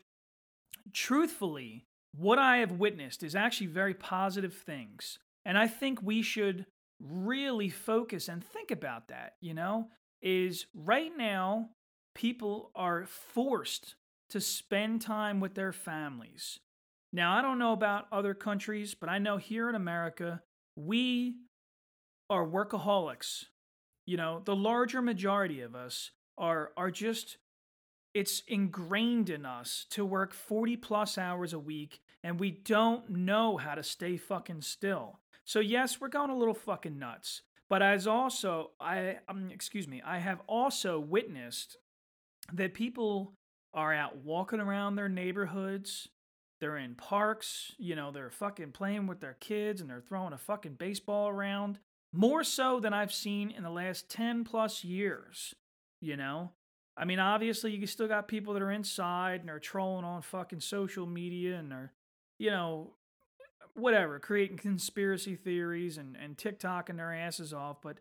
truthfully, 0.93 1.87
what 2.15 2.39
I 2.39 2.59
have 2.59 2.73
witnessed 2.73 3.23
is 3.23 3.35
actually 3.35 3.69
very 3.69 3.95
positive 3.95 4.55
things. 4.55 5.19
And 5.45 5.57
I 5.57 5.67
think 5.67 6.03
we 6.03 6.23
should 6.23 6.67
really 7.01 7.69
focus 7.69 8.29
and 8.29 8.45
think 8.45 8.71
about 8.71 9.09
that, 9.09 9.35
you 9.41 9.55
know? 9.55 9.89
Is 10.21 10.67
right 10.75 11.13
now, 11.17 11.71
people 12.19 12.73
are 12.75 13.07
forced 13.07 13.95
to 14.29 14.41
spend 14.41 15.01
time 15.01 15.39
with 15.39 15.55
their 15.55 15.73
families. 15.73 16.59
Now, 17.13 17.39
I 17.39 17.43
don't 17.43 17.61
know 17.61 17.73
about 17.73 18.09
other 18.11 18.35
countries, 18.35 18.95
but 18.95 19.09
I 19.09 19.19
know 19.19 19.37
here 19.37 19.69
in 19.69 19.77
America, 19.77 20.43
we 20.75 21.37
are 22.29 22.45
workaholics. 22.45 23.45
You 24.05 24.17
know, 24.17 24.43
the 24.45 24.57
larger 24.57 25.01
majority 25.01 25.61
of 25.61 25.77
us 25.77 26.11
are 26.37 26.73
are 26.77 26.91
just 26.91 27.39
it's 28.15 28.43
ingrained 28.49 29.31
in 29.31 29.47
us 29.47 29.87
to 29.91 30.05
work 30.05 30.35
40 30.35 30.77
plus 30.77 31.19
hours 31.19 31.53
a 31.53 31.59
week 31.59 32.01
and 32.25 32.41
we 32.41 32.51
don't 32.51 33.09
know 33.11 33.59
how 33.59 33.77
to 33.77 33.83
stay 33.83 34.17
fucking 34.17 34.63
still. 34.63 35.21
So 35.45 35.61
yes, 35.61 36.01
we're 36.01 36.09
going 36.09 36.31
a 36.31 36.37
little 36.37 36.55
fucking 36.55 36.99
nuts. 36.99 37.43
But 37.71 37.83
as 37.83 38.07
also 38.09 38.71
I 38.81 39.19
um, 39.29 39.51
excuse 39.53 39.87
me, 39.87 40.03
I 40.05 40.19
have 40.19 40.41
also 40.49 40.99
witnessed 40.99 41.77
that 42.53 42.75
people 42.75 43.33
are 43.75 43.93
out 43.93 44.17
walking 44.19 44.61
around 44.61 44.97
their 44.97 45.09
neighborhoods. 45.09 46.09
They're 46.61 46.77
in 46.79 46.97
parks, 46.97 47.73
you 47.79 47.95
know, 47.95 48.11
they're 48.11 48.31
fucking 48.31 48.73
playing 48.73 49.07
with 49.07 49.21
their 49.21 49.37
kids 49.39 49.81
and 49.81 49.89
they're 49.89 50.01
throwing 50.01 50.33
a 50.33 50.39
fucking 50.39 50.75
baseball 50.75 51.29
around. 51.29 51.79
More 52.13 52.43
so 52.43 52.81
than 52.81 52.93
I've 52.93 53.13
seen 53.13 53.51
in 53.51 53.63
the 53.63 53.71
last 53.71 54.09
10 54.09 54.45
plus 54.45 54.83
years, 54.83 55.55
you 56.01 56.17
know? 56.17 56.53
I 56.97 57.05
mean, 57.05 57.21
obviously, 57.21 57.77
you 57.77 57.87
still 57.87 58.09
got 58.09 58.27
people 58.27 58.55
that 58.55 58.63
are 58.63 58.73
inside 58.73 59.41
and 59.41 59.49
they're 59.49 59.61
trolling 59.61 60.05
on 60.05 60.23
fucking 60.23 60.61
social 60.61 61.07
media 61.07 61.57
and 61.57 61.71
they're, 61.71 61.93
you 62.41 62.51
know, 62.51 62.95
whatever, 63.75 64.19
creating 64.19 64.57
conspiracy 64.57 65.37
theories 65.37 65.97
and, 65.97 66.17
and 66.17 66.37
TikToking 66.37 66.97
their 66.97 67.15
asses 67.15 67.53
off. 67.53 67.77
But 67.83 67.99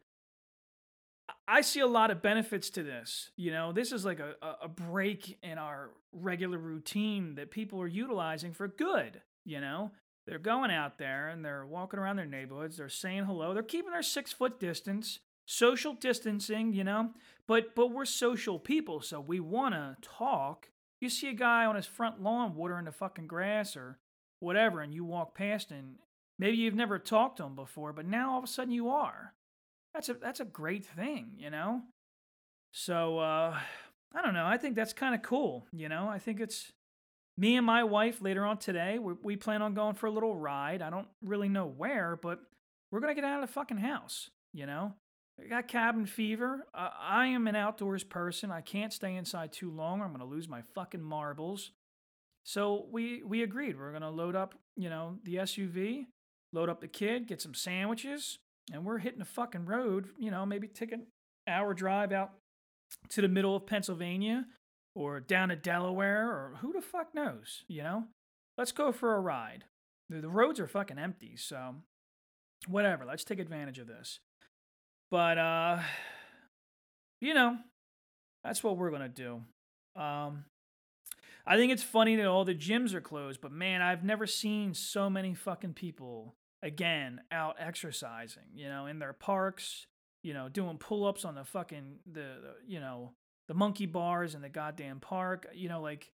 I 1.48 1.62
see 1.62 1.80
a 1.80 1.88
lot 1.88 2.12
of 2.12 2.22
benefits 2.22 2.70
to 2.72 2.84
this. 2.84 3.32
You 3.38 3.52
know, 3.52 3.72
this 3.72 3.92
is 3.92 4.04
like 4.04 4.20
a, 4.20 4.36
a 4.62 4.68
break 4.68 5.38
in 5.42 5.58
our 5.58 5.92
regular 6.12 6.58
routine 6.58 7.36
that 7.36 7.52
people 7.52 7.82
are 7.82 7.88
utilizing 7.88 8.54
for 8.54 8.68
good. 8.68 9.22
You 9.46 9.62
know, 9.62 9.92
they're 10.26 10.40
going 10.40 10.72
out 10.72 10.98
there 10.98 11.30
and 11.30 11.46
they're 11.46 11.66
walking 11.66 12.00
around 12.00 12.18
their 12.18 12.26
neighborhoods. 12.26 12.78
They're 12.78 12.90
saying 12.90 13.26
hello. 13.26 13.54
They're 13.54 13.64
keeping 13.64 13.92
their 13.92 14.04
six 14.04 14.34
foot 14.34 14.60
distance, 14.60 15.20
social 15.46 15.94
distancing. 15.94 16.74
You 16.74 16.84
know, 16.84 17.12
but 17.48 17.76
but 17.76 17.92
we're 17.92 18.06
social 18.06 18.60
people, 18.60 19.02
so 19.02 19.22
we 19.22 19.40
want 19.40 19.74
to 19.74 19.96
talk. 20.02 20.70
You 21.00 21.10
see 21.10 21.30
a 21.30 21.34
guy 21.34 21.66
on 21.66 21.76
his 21.76 21.86
front 21.86 22.22
lawn 22.22 22.56
watering 22.56 22.86
the 22.86 22.92
fucking 22.92 23.28
grass 23.28 23.78
or 23.78 24.00
whatever, 24.40 24.82
and 24.82 24.94
you 24.94 25.06
walk 25.06 25.36
past 25.36 25.72
and 25.72 25.96
maybe 26.38 26.58
you've 26.58 26.76
never 26.76 27.00
talked 27.00 27.38
to 27.38 27.44
him 27.44 27.56
before, 27.56 27.94
but 27.94 28.06
now 28.06 28.32
all 28.32 28.40
of 28.40 28.44
a 28.44 28.48
sudden 28.48 28.74
you 28.74 28.90
are. 28.90 29.34
That's 29.98 30.10
a 30.10 30.14
that's 30.14 30.40
a 30.40 30.46
great 30.46 30.86
thing, 30.86 31.32
you 31.40 31.50
know. 31.50 31.82
So 32.72 33.18
uh, 33.18 33.58
I 34.14 34.22
don't 34.22 34.36
know. 34.36 34.46
I 34.46 34.58
think 34.58 34.76
that's 34.76 34.94
kind 34.94 35.16
of 35.16 35.24
cool. 35.24 35.66
You 35.72 35.90
know, 35.90 36.08
I 36.08 36.20
think 36.20 36.40
it's 36.40 36.72
me 37.36 37.56
and 37.56 37.66
my 37.66 37.84
wife 37.84 38.22
later 38.22 38.46
on 38.46 38.60
today. 38.60 39.00
We, 39.00 39.14
we 39.24 39.36
plan 39.38 39.64
on 39.64 39.74
going 39.74 39.96
for 39.96 40.06
a 40.06 40.12
little 40.12 40.36
ride. 40.36 40.84
I 40.84 40.92
don't 40.92 41.08
really 41.24 41.50
know 41.50 41.66
where, 41.66 42.16
but 42.16 42.42
we're 42.92 43.00
gonna 43.00 43.16
get 43.16 43.24
out 43.24 43.42
of 43.42 43.50
the 43.50 43.52
fucking 43.52 43.78
house. 43.78 44.30
You 44.54 44.68
know, 44.68 44.94
I 45.44 45.48
got 45.48 45.68
cabin 45.68 46.06
fever. 46.06 46.68
Uh, 46.76 46.90
I 47.00 47.28
am 47.30 47.48
an 47.48 47.56
outdoors 47.56 48.04
person. 48.04 48.52
I 48.52 48.62
can't 48.62 48.94
stay 48.94 49.16
inside 49.16 49.52
too 49.52 49.72
long 49.72 50.02
or 50.02 50.06
I'm 50.06 50.12
to 50.20 50.26
lose 50.26 50.48
my 50.48 50.62
fucking 50.76 51.02
marbles. 51.02 51.72
So 52.44 52.86
we 52.92 53.24
we 53.24 53.42
agreed 53.42 53.80
we're 53.80 53.94
to 54.04 54.12
load 54.12 54.36
up, 54.36 54.54
you 54.76 54.92
know, 54.92 55.18
the 55.24 55.38
SUV, 55.38 56.06
load 56.54 56.70
up 56.70 56.82
the 56.82 56.88
kid, 56.88 57.28
get 57.28 57.42
some 57.42 57.56
sandwiches, 57.56 58.38
and 58.72 58.86
we're 58.86 58.98
hitting 58.98 59.22
a 59.22 59.26
fucking 59.26 59.66
road, 59.66 60.08
you 60.18 60.32
know, 60.32 60.46
maybe 60.46 60.68
take 60.68 60.92
an 60.92 61.08
hour 61.48 61.74
drive 61.74 62.12
out 62.12 62.32
to 63.10 63.22
the 63.22 63.28
middle 63.28 63.56
of 63.56 63.66
Pennsylvania 63.66 64.46
or 64.96 65.20
down 65.20 65.50
to 65.50 65.56
Delaware 65.56 66.30
or 66.30 66.58
who 66.62 66.74
the 66.74 66.82
fuck 66.82 67.14
knows, 67.14 67.64
you 67.68 67.84
know? 67.84 68.06
Let's 68.58 68.72
go 68.72 68.92
for 68.92 69.16
a 69.16 69.20
ride. 69.20 69.66
The, 70.10 70.28
roads 70.28 70.60
are 70.60 70.68
fucking 70.68 70.98
empty, 70.98 71.36
so 71.36 71.76
whatever, 72.68 73.06
let's 73.06 73.24
take 73.24 73.40
advantage 73.40 73.80
of 73.80 73.88
this. 73.88 74.20
But 75.12 75.38
uh 75.38 75.80
you 77.20 77.34
know, 77.34 77.58
that's 78.44 78.64
what 78.64 78.78
we're 78.78 78.92
gonna 78.92 79.10
do. 79.10 79.42
Um 79.96 80.46
I 81.46 81.56
think 81.56 81.72
it's 81.72 81.84
funny 81.84 82.18
that 82.18 82.28
all 82.28 82.44
the 82.44 82.54
gyms 82.54 82.94
are 82.94 83.02
closed, 83.02 83.40
but 83.40 83.54
man, 83.54 83.82
I've 83.82 84.04
never 84.04 84.28
seen 84.28 84.74
so 84.74 85.10
many 85.10 85.34
fucking 85.34 85.74
people 85.74 86.36
again 86.64 87.22
out 87.32 87.56
exercising, 87.60 88.44
you 88.56 88.68
know, 88.68 88.86
in 88.86 89.00
their 89.00 89.14
parks, 89.14 89.88
you 90.24 90.34
know, 90.34 90.50
doing 90.50 90.78
pull-ups 90.78 91.26
on 91.26 91.36
the 91.36 91.44
fucking 91.44 92.00
the, 92.06 92.20
the 92.20 92.54
you 92.68 92.80
know, 92.80 93.12
the 93.48 93.54
monkey 93.54 93.86
bars 93.86 94.36
in 94.36 94.42
the 94.42 94.50
goddamn 94.50 95.00
park, 95.00 95.48
you 95.54 95.70
know, 95.70 95.82
like 95.82 96.12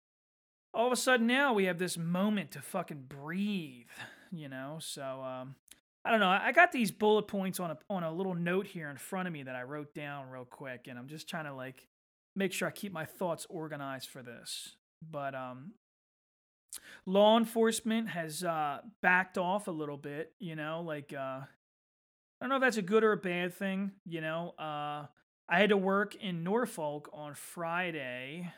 all 0.73 0.87
of 0.87 0.93
a 0.93 0.97
sudden 0.97 1.27
now 1.27 1.53
we 1.53 1.65
have 1.65 1.77
this 1.77 1.97
moment 1.97 2.51
to 2.51 2.61
fucking 2.61 3.05
breathe, 3.07 3.87
you 4.31 4.49
know? 4.49 4.77
So 4.79 5.01
um 5.23 5.55
I 6.03 6.09
don't 6.09 6.19
know. 6.19 6.29
I 6.29 6.51
got 6.51 6.71
these 6.71 6.89
bullet 6.89 7.27
points 7.27 7.59
on 7.59 7.71
a 7.71 7.77
on 7.89 8.03
a 8.03 8.11
little 8.11 8.33
note 8.33 8.65
here 8.65 8.89
in 8.89 8.97
front 8.97 9.27
of 9.27 9.33
me 9.33 9.43
that 9.43 9.55
I 9.55 9.61
wrote 9.61 9.93
down 9.93 10.29
real 10.29 10.45
quick, 10.45 10.87
and 10.87 10.97
I'm 10.97 11.07
just 11.07 11.29
trying 11.29 11.45
to 11.45 11.53
like 11.53 11.87
make 12.35 12.53
sure 12.53 12.67
I 12.67 12.71
keep 12.71 12.91
my 12.91 13.05
thoughts 13.05 13.45
organized 13.49 14.09
for 14.09 14.23
this. 14.23 14.77
But 15.07 15.35
um, 15.35 15.73
law 17.05 17.37
enforcement 17.37 18.09
has 18.09 18.43
uh, 18.43 18.79
backed 19.01 19.37
off 19.37 19.67
a 19.67 19.71
little 19.71 19.97
bit. 19.97 20.33
You 20.39 20.55
know, 20.55 20.83
like 20.85 21.13
uh, 21.13 21.41
I 21.41 21.45
don't 22.41 22.49
know 22.49 22.55
if 22.55 22.61
that's 22.61 22.77
a 22.77 22.81
good 22.81 23.03
or 23.03 23.13
a 23.13 23.17
bad 23.17 23.53
thing. 23.53 23.91
You 24.05 24.21
know, 24.21 24.53
uh, 24.59 25.05
I 25.49 25.59
had 25.59 25.69
to 25.69 25.77
work 25.77 26.15
in 26.15 26.43
Norfolk 26.43 27.09
on 27.13 27.33
Friday. 27.33 28.51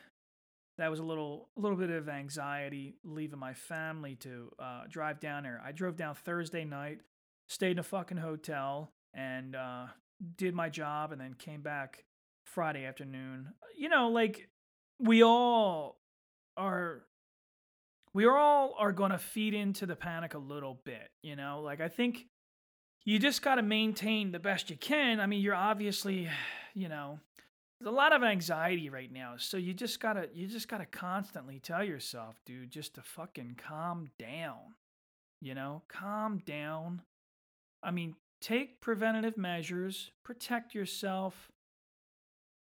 That 0.78 0.90
was 0.90 0.98
a 0.98 1.04
little 1.04 1.48
a 1.56 1.60
little 1.60 1.76
bit 1.76 1.90
of 1.90 2.08
anxiety 2.08 2.96
leaving 3.04 3.38
my 3.38 3.54
family 3.54 4.16
to 4.16 4.50
uh, 4.58 4.82
drive 4.88 5.20
down 5.20 5.44
there. 5.44 5.62
I 5.64 5.72
drove 5.72 5.96
down 5.96 6.14
Thursday 6.14 6.64
night 6.64 7.00
stayed 7.46 7.72
in 7.72 7.78
a 7.78 7.82
fucking 7.82 8.18
hotel 8.18 8.92
and 9.12 9.54
uh, 9.54 9.86
did 10.36 10.54
my 10.54 10.68
job 10.68 11.12
and 11.12 11.20
then 11.20 11.34
came 11.34 11.62
back 11.62 12.04
Friday 12.46 12.84
afternoon. 12.84 13.48
You 13.76 13.88
know, 13.88 14.08
like 14.08 14.48
we 14.98 15.22
all 15.22 15.98
are 16.56 17.02
we 18.14 18.26
all 18.26 18.74
are 18.78 18.92
going 18.92 19.10
to 19.10 19.18
feed 19.18 19.52
into 19.52 19.84
the 19.84 19.96
panic 19.96 20.34
a 20.34 20.38
little 20.38 20.80
bit, 20.84 21.10
you 21.22 21.36
know? 21.36 21.60
Like 21.62 21.80
I 21.80 21.88
think 21.88 22.26
you 23.04 23.18
just 23.18 23.42
got 23.42 23.56
to 23.56 23.62
maintain 23.62 24.32
the 24.32 24.38
best 24.38 24.70
you 24.70 24.76
can. 24.76 25.20
I 25.20 25.26
mean, 25.26 25.42
you're 25.42 25.54
obviously, 25.54 26.28
you 26.74 26.88
know, 26.88 27.18
there's 27.78 27.92
a 27.92 27.96
lot 27.96 28.14
of 28.14 28.22
anxiety 28.22 28.88
right 28.88 29.12
now. 29.12 29.34
So 29.36 29.56
you 29.56 29.74
just 29.74 30.00
got 30.00 30.14
to 30.14 30.28
you 30.32 30.46
just 30.46 30.68
got 30.68 30.78
to 30.78 30.86
constantly 30.86 31.58
tell 31.58 31.84
yourself, 31.84 32.40
dude, 32.46 32.70
just 32.70 32.94
to 32.94 33.02
fucking 33.02 33.58
calm 33.66 34.08
down. 34.18 34.76
You 35.42 35.54
know, 35.54 35.82
calm 35.88 36.38
down. 36.46 37.02
I 37.82 37.90
mean, 37.90 38.14
take 38.40 38.80
preventative 38.80 39.36
measures, 39.36 40.10
protect 40.22 40.74
yourself, 40.74 41.50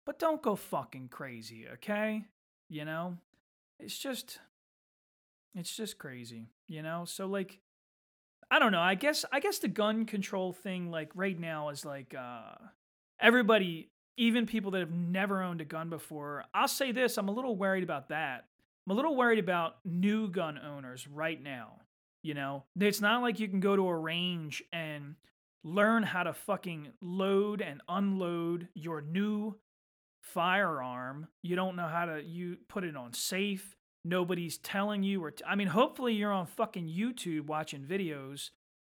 but 0.06 0.20
don't 0.20 0.42
go 0.42 0.56
fucking 0.56 1.08
crazy, 1.08 1.68
okay? 1.76 2.26
You 2.70 2.84
know? 2.84 3.18
It's 3.80 3.98
just 3.98 4.40
it's 5.56 5.76
just 5.76 5.98
crazy, 5.98 6.50
you 6.68 6.82
know? 6.82 7.06
So 7.06 7.26
like 7.28 7.60
I 8.52 8.60
don't 8.60 8.72
know. 8.72 8.82
I 8.82 8.96
guess 8.96 9.26
I 9.32 9.40
guess 9.40 9.60
the 9.60 9.68
gun 9.68 10.06
control 10.06 10.54
thing 10.54 10.92
like 10.92 11.12
right 11.16 11.40
now 11.40 11.70
is 11.70 11.86
like 11.86 12.14
uh 12.18 12.56
everybody 13.20 13.90
even 14.18 14.46
people 14.46 14.72
that 14.72 14.80
have 14.80 14.92
never 14.92 15.42
owned 15.42 15.62
a 15.62 15.66
gun 15.66 15.90
before. 15.90 16.46
I'll 16.54 16.68
say 16.68 16.92
this, 16.92 17.18
I'm 17.18 17.30
a 17.30 17.34
little 17.34 17.56
worried 17.56 17.84
about 17.84 18.10
that. 18.10 18.46
I'm 18.86 18.92
a 18.92 18.96
little 18.96 19.16
worried 19.16 19.40
about 19.40 19.78
new 19.86 20.28
gun 20.28 20.60
owners 20.60 21.08
right 21.08 21.42
now. 21.42 21.80
You 22.22 22.34
know, 22.34 22.64
it's 22.80 23.02
not 23.02 23.22
like 23.22 23.40
you 23.40 23.48
can 23.48 23.60
go 23.60 23.76
to 23.76 23.88
a 23.88 23.98
range 23.98 24.64
and 24.72 25.16
learn 25.64 26.04
how 26.04 26.24
to 26.24 26.34
fucking 26.34 26.90
load 27.02 27.62
and 27.62 27.82
unload 27.88 28.68
your 28.74 29.02
new 29.02 29.56
firearm. 30.22 31.28
You 31.42 31.56
don't 31.56 31.76
know 31.76 31.88
how 31.88 32.06
to 32.06 32.24
you 32.24 32.58
put 32.68 32.84
it 32.84 32.96
on 32.96 33.14
safe. 33.14 33.76
Nobody's 34.06 34.58
telling 34.58 35.04
you 35.04 35.24
or 35.24 35.32
t- 35.32 35.44
I 35.48 35.56
mean, 35.56 35.68
hopefully 35.68 36.14
you're 36.14 36.32
on 36.32 36.46
fucking 36.46 36.88
YouTube 36.88 37.46
watching 37.46 37.84
videos. 37.84 38.50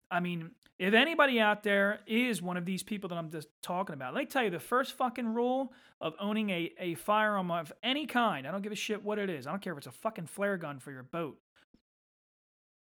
I 0.09 0.19
mean, 0.19 0.51
if 0.79 0.93
anybody 0.93 1.39
out 1.39 1.63
there 1.63 1.99
is 2.05 2.41
one 2.41 2.57
of 2.57 2.65
these 2.65 2.83
people 2.83 3.09
that 3.09 3.17
I'm 3.17 3.29
just 3.29 3.47
talking 3.61 3.93
about, 3.93 4.13
let 4.13 4.21
me 4.21 4.25
tell 4.25 4.43
you 4.43 4.49
the 4.49 4.59
first 4.59 4.93
fucking 4.93 5.33
rule 5.33 5.73
of 5.99 6.13
owning 6.19 6.49
a, 6.49 6.71
a 6.79 6.95
firearm 6.95 7.51
of 7.51 7.71
any 7.83 8.05
kind, 8.05 8.47
I 8.47 8.51
don't 8.51 8.61
give 8.61 8.71
a 8.71 8.75
shit 8.75 9.03
what 9.03 9.19
it 9.19 9.29
is. 9.29 9.47
I 9.47 9.51
don't 9.51 9.61
care 9.61 9.73
if 9.73 9.77
it's 9.77 9.87
a 9.87 9.91
fucking 9.91 10.27
flare 10.27 10.57
gun 10.57 10.79
for 10.79 10.91
your 10.91 11.03
boat. 11.03 11.37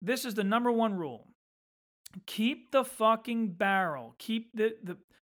This 0.01 0.25
is 0.25 0.35
the 0.35 0.45
number 0.45 0.71
one 0.71 0.95
rule. 0.95 1.27
Keep 2.27 2.71
the 2.73 2.85
fucking 2.85 3.53
barrel. 3.53 4.15
Keep 4.19 4.51
the 4.55 4.77
the 4.83 4.97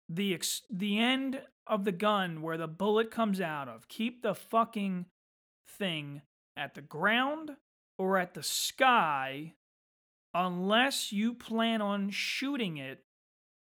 the 0.09 0.35
ex- 0.35 0.63
the 0.71 0.99
end 0.99 1.41
of 1.67 1.85
the 1.85 1.93
gun 1.93 2.43
where 2.43 2.57
the 2.57 2.69
bullet 2.69 3.11
comes 3.11 3.41
out 3.41 3.69
of. 3.69 3.89
Keep 3.89 4.23
the 4.23 4.35
fucking 4.35 5.07
thing 5.67 6.23
at 6.57 6.75
the 6.75 6.81
ground 6.81 7.53
or 7.99 8.19
at 8.19 8.35
the 8.35 8.43
sky 8.43 9.55
unless 10.35 11.13
you 11.13 11.35
plan 11.35 11.83
on 11.83 12.11
shooting 12.11 12.77
it 12.77 13.05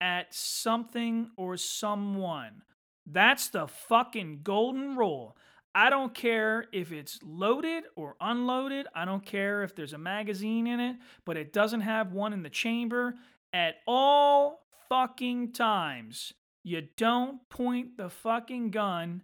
at 0.01 0.33
something 0.33 1.29
or 1.37 1.57
someone. 1.57 2.61
That's 3.05 3.49
the 3.49 3.67
fucking 3.67 4.41
golden 4.43 4.95
rule. 4.95 5.35
I 5.73 5.89
don't 5.89 6.13
care 6.13 6.65
if 6.71 6.91
it's 6.91 7.19
loaded 7.23 7.83
or 7.95 8.15
unloaded. 8.19 8.87
I 8.93 9.05
don't 9.05 9.25
care 9.25 9.63
if 9.63 9.75
there's 9.75 9.93
a 9.93 9.97
magazine 9.97 10.67
in 10.67 10.79
it, 10.79 10.95
but 11.25 11.37
it 11.37 11.53
doesn't 11.53 11.81
have 11.81 12.11
one 12.11 12.33
in 12.33 12.43
the 12.43 12.49
chamber. 12.49 13.15
At 13.53 13.75
all 13.87 14.65
fucking 14.89 15.53
times, 15.53 16.33
you 16.63 16.87
don't 16.97 17.47
point 17.49 17.97
the 17.97 18.09
fucking 18.09 18.71
gun 18.71 19.23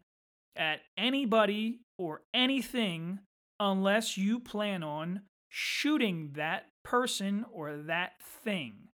at 0.55 0.79
anybody 0.97 1.81
or 1.97 2.21
anything 2.33 3.19
unless 3.59 4.17
you 4.17 4.39
plan 4.39 4.83
on 4.83 5.21
shooting 5.49 6.31
that 6.33 6.65
person 6.83 7.45
or 7.51 7.77
that 7.77 8.13
thing. 8.21 8.89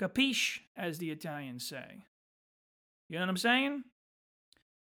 Capiche, 0.00 0.60
as 0.76 0.98
the 0.98 1.10
Italians 1.10 1.66
say. 1.66 2.04
You 3.08 3.18
know 3.18 3.22
what 3.22 3.30
I'm 3.30 3.36
saying? 3.36 3.84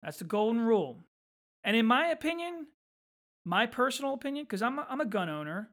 That's 0.04 0.18
the 0.18 0.26
golden 0.26 0.62
rule. 0.62 1.00
And 1.64 1.76
in 1.76 1.86
my 1.86 2.08
opinion, 2.08 2.68
my 3.46 3.66
personal 3.66 4.14
opinion, 4.14 4.46
because 4.46 4.62
I'm 4.62 4.80
a, 4.80 4.88
I'm 4.90 5.02
a 5.02 5.06
gun 5.06 5.30
owner, 5.30 5.70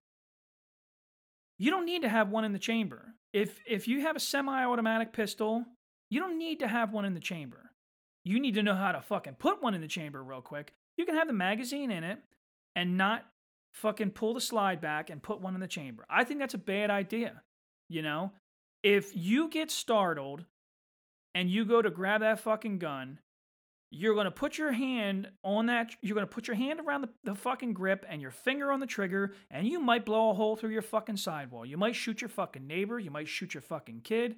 you 1.59 1.71
don't 1.71 1.87
need 1.87 2.03
to 2.03 2.09
have 2.09 2.31
one 2.31 2.45
in 2.45 2.53
the 2.53 2.59
chamber. 2.59 3.15
If 3.33 3.59
if 3.67 3.89
you 3.89 4.03
have 4.03 4.17
a 4.17 4.21
semi-automatic 4.21 5.13
pistol, 5.13 5.65
you 6.11 6.21
don't 6.21 6.39
need 6.39 6.61
to 6.61 6.69
have 6.69 6.93
one 6.93 7.05
in 7.05 7.15
the 7.15 7.21
chamber. 7.21 7.73
You 8.25 8.41
need 8.41 8.55
to 8.55 8.63
know 8.63 8.75
how 8.75 8.93
to 8.93 9.01
fucking 9.01 9.37
put 9.39 9.63
one 9.63 9.75
in 9.75 9.81
the 9.81 9.89
chamber 9.89 10.23
real 10.23 10.41
quick. 10.41 10.73
You 10.97 11.05
can 11.05 11.15
have 11.15 11.27
the 11.27 11.35
magazine 11.35 11.91
in 11.91 12.05
it 12.05 12.19
and 12.79 12.97
not 12.97 13.27
fucking 13.75 14.13
pull 14.13 14.35
the 14.35 14.41
slide 14.41 14.81
back 14.81 15.11
and 15.11 15.21
put 15.21 15.41
one 15.41 15.55
in 15.55 15.61
the 15.61 15.67
chamber. 15.67 16.07
I 16.09 16.23
think 16.23 16.39
that's 16.39 16.55
a 16.55 16.59
bad 16.59 16.91
idea. 16.91 17.43
You 17.89 18.03
know, 18.03 18.31
if 18.85 19.17
you 19.17 19.49
get 19.49 19.73
startled 19.73 20.45
and 21.35 21.51
you 21.51 21.65
go 21.65 21.83
to 21.83 21.91
grab 21.91 22.21
that 22.21 22.41
fucking 22.41 22.79
gun 22.79 23.19
you're 23.91 24.13
going 24.13 24.27
to 24.27 24.31
put 24.31 24.59
your 24.59 24.71
hand 24.71 25.31
on 25.43 25.65
that 25.67 25.93
you're 26.03 26.15
going 26.15 26.27
to 26.27 26.33
put 26.33 26.47
your 26.47 26.57
hand 26.57 26.79
around 26.79 27.01
the, 27.01 27.09
the 27.25 27.35
fucking 27.35 27.73
grip 27.73 28.05
and 28.07 28.21
your 28.21 28.31
finger 28.31 28.71
on 28.71 28.81
the 28.81 28.87
trigger 28.87 29.33
and 29.51 29.67
you 29.67 29.81
might 29.81 30.05
blow 30.05 30.31
a 30.31 30.35
hole 30.35 30.57
through 30.57 30.71
your 30.71 30.83
fucking 30.83 31.17
sidewall. 31.17 31.65
You 31.65 31.79
might 31.79 31.97
shoot 31.97 32.21
your 32.21 32.29
fucking 32.29 32.67
neighbor. 32.67 32.99
You 32.99 33.11
might 33.11 33.29
shoot 33.29 33.55
your 33.55 33.63
fucking 33.63 34.03
kid. 34.05 34.37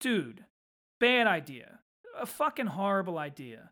Dude 0.00 0.44
bad 0.98 1.26
idea. 1.26 1.80
A 2.18 2.26
fucking 2.26 2.66
horrible 2.66 3.18
idea 3.18 3.70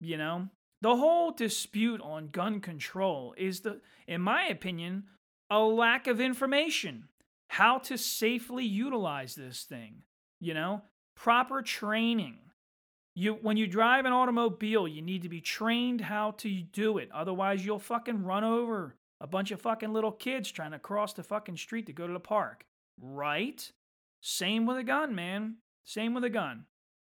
you 0.00 0.16
know 0.16 0.48
the 0.82 0.96
whole 0.96 1.30
dispute 1.30 2.00
on 2.02 2.28
gun 2.28 2.60
control 2.60 3.34
is 3.36 3.60
the 3.60 3.80
in 4.06 4.20
my 4.20 4.46
opinion 4.46 5.04
a 5.50 5.58
lack 5.58 6.06
of 6.06 6.20
information 6.20 7.08
how 7.48 7.78
to 7.78 7.96
safely 7.96 8.64
utilize 8.64 9.34
this 9.34 9.62
thing 9.64 10.02
you 10.40 10.54
know 10.54 10.82
proper 11.16 11.62
training 11.62 12.38
you 13.14 13.34
when 13.42 13.56
you 13.56 13.66
drive 13.66 14.04
an 14.04 14.12
automobile, 14.12 14.86
you 14.86 15.02
need 15.02 15.22
to 15.22 15.28
be 15.28 15.40
trained 15.40 16.00
how 16.00 16.32
to 16.38 16.62
do 16.62 16.98
it. 16.98 17.10
Otherwise, 17.12 17.64
you'll 17.64 17.78
fucking 17.78 18.24
run 18.24 18.44
over 18.44 18.96
a 19.20 19.26
bunch 19.26 19.50
of 19.50 19.60
fucking 19.60 19.92
little 19.92 20.12
kids 20.12 20.50
trying 20.50 20.70
to 20.70 20.78
cross 20.78 21.12
the 21.12 21.22
fucking 21.22 21.56
street 21.56 21.86
to 21.86 21.92
go 21.92 22.06
to 22.06 22.12
the 22.12 22.20
park. 22.20 22.64
Right? 23.00 23.70
Same 24.20 24.64
with 24.64 24.78
a 24.78 24.84
gun, 24.84 25.14
man. 25.14 25.56
Same 25.84 26.14
with 26.14 26.24
a 26.24 26.30
gun. 26.30 26.66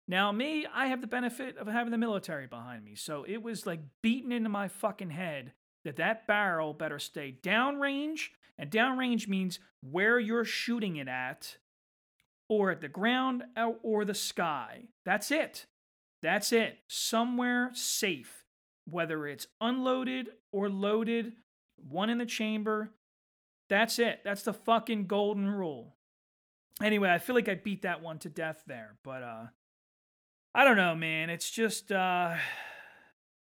Now, 0.09 0.31
me, 0.31 0.67
I 0.73 0.87
have 0.87 1.01
the 1.01 1.07
benefit 1.07 1.57
of 1.57 1.67
having 1.67 1.91
the 1.91 1.99
military 1.99 2.47
behind 2.47 2.85
me, 2.85 2.95
so 2.95 3.25
it 3.27 3.43
was 3.43 3.67
like 3.67 3.81
beaten 4.03 4.31
into 4.31 4.49
my 4.49 4.69
fucking 4.69 5.11
head 5.11 5.53
that 5.85 5.97
that 5.97 6.27
barrel 6.27 6.73
better 6.73 6.99
stay 6.99 7.37
downrange, 7.43 8.29
and 8.59 8.71
downrange 8.71 9.27
means 9.29 9.59
where 9.81 10.19
you're 10.19 10.45
shooting 10.45 10.97
it 10.97 11.09
at, 11.09 11.57
or 12.49 12.71
at 12.71 12.81
the 12.81 12.89
ground 12.89 13.43
or 13.83 14.05
the 14.05 14.15
sky. 14.15 14.83
That's 15.05 15.31
it. 15.31 15.67
That's 16.23 16.53
it. 16.53 16.79
Somewhere 16.89 17.71
safe, 17.75 18.45
whether 18.89 19.27
it's 19.27 19.49
unloaded 19.61 20.31
or 20.53 20.69
loaded, 20.69 21.33
one 21.77 22.11
in 22.11 22.19
the 22.19 22.27
chamber. 22.27 22.93
That's 23.69 23.99
it. 23.99 24.21
That's 24.25 24.43
the 24.43 24.53
fucking 24.53 25.07
golden 25.07 25.49
rule. 25.49 25.97
Anyway, 26.81 27.11
I 27.11 27.19
feel 27.19 27.35
like 27.35 27.49
I 27.49 27.55
beat 27.55 27.83
that 27.83 28.03
one 28.03 28.19
to 28.21 28.29
death 28.29 28.63
there, 28.67 28.97
but 29.03 29.23
uh 29.23 29.47
I 30.57 30.65
don't 30.65 30.79
know, 30.79 30.95
man. 30.95 31.29
It's 31.29 31.51
just 31.51 31.93
uh 31.93 32.35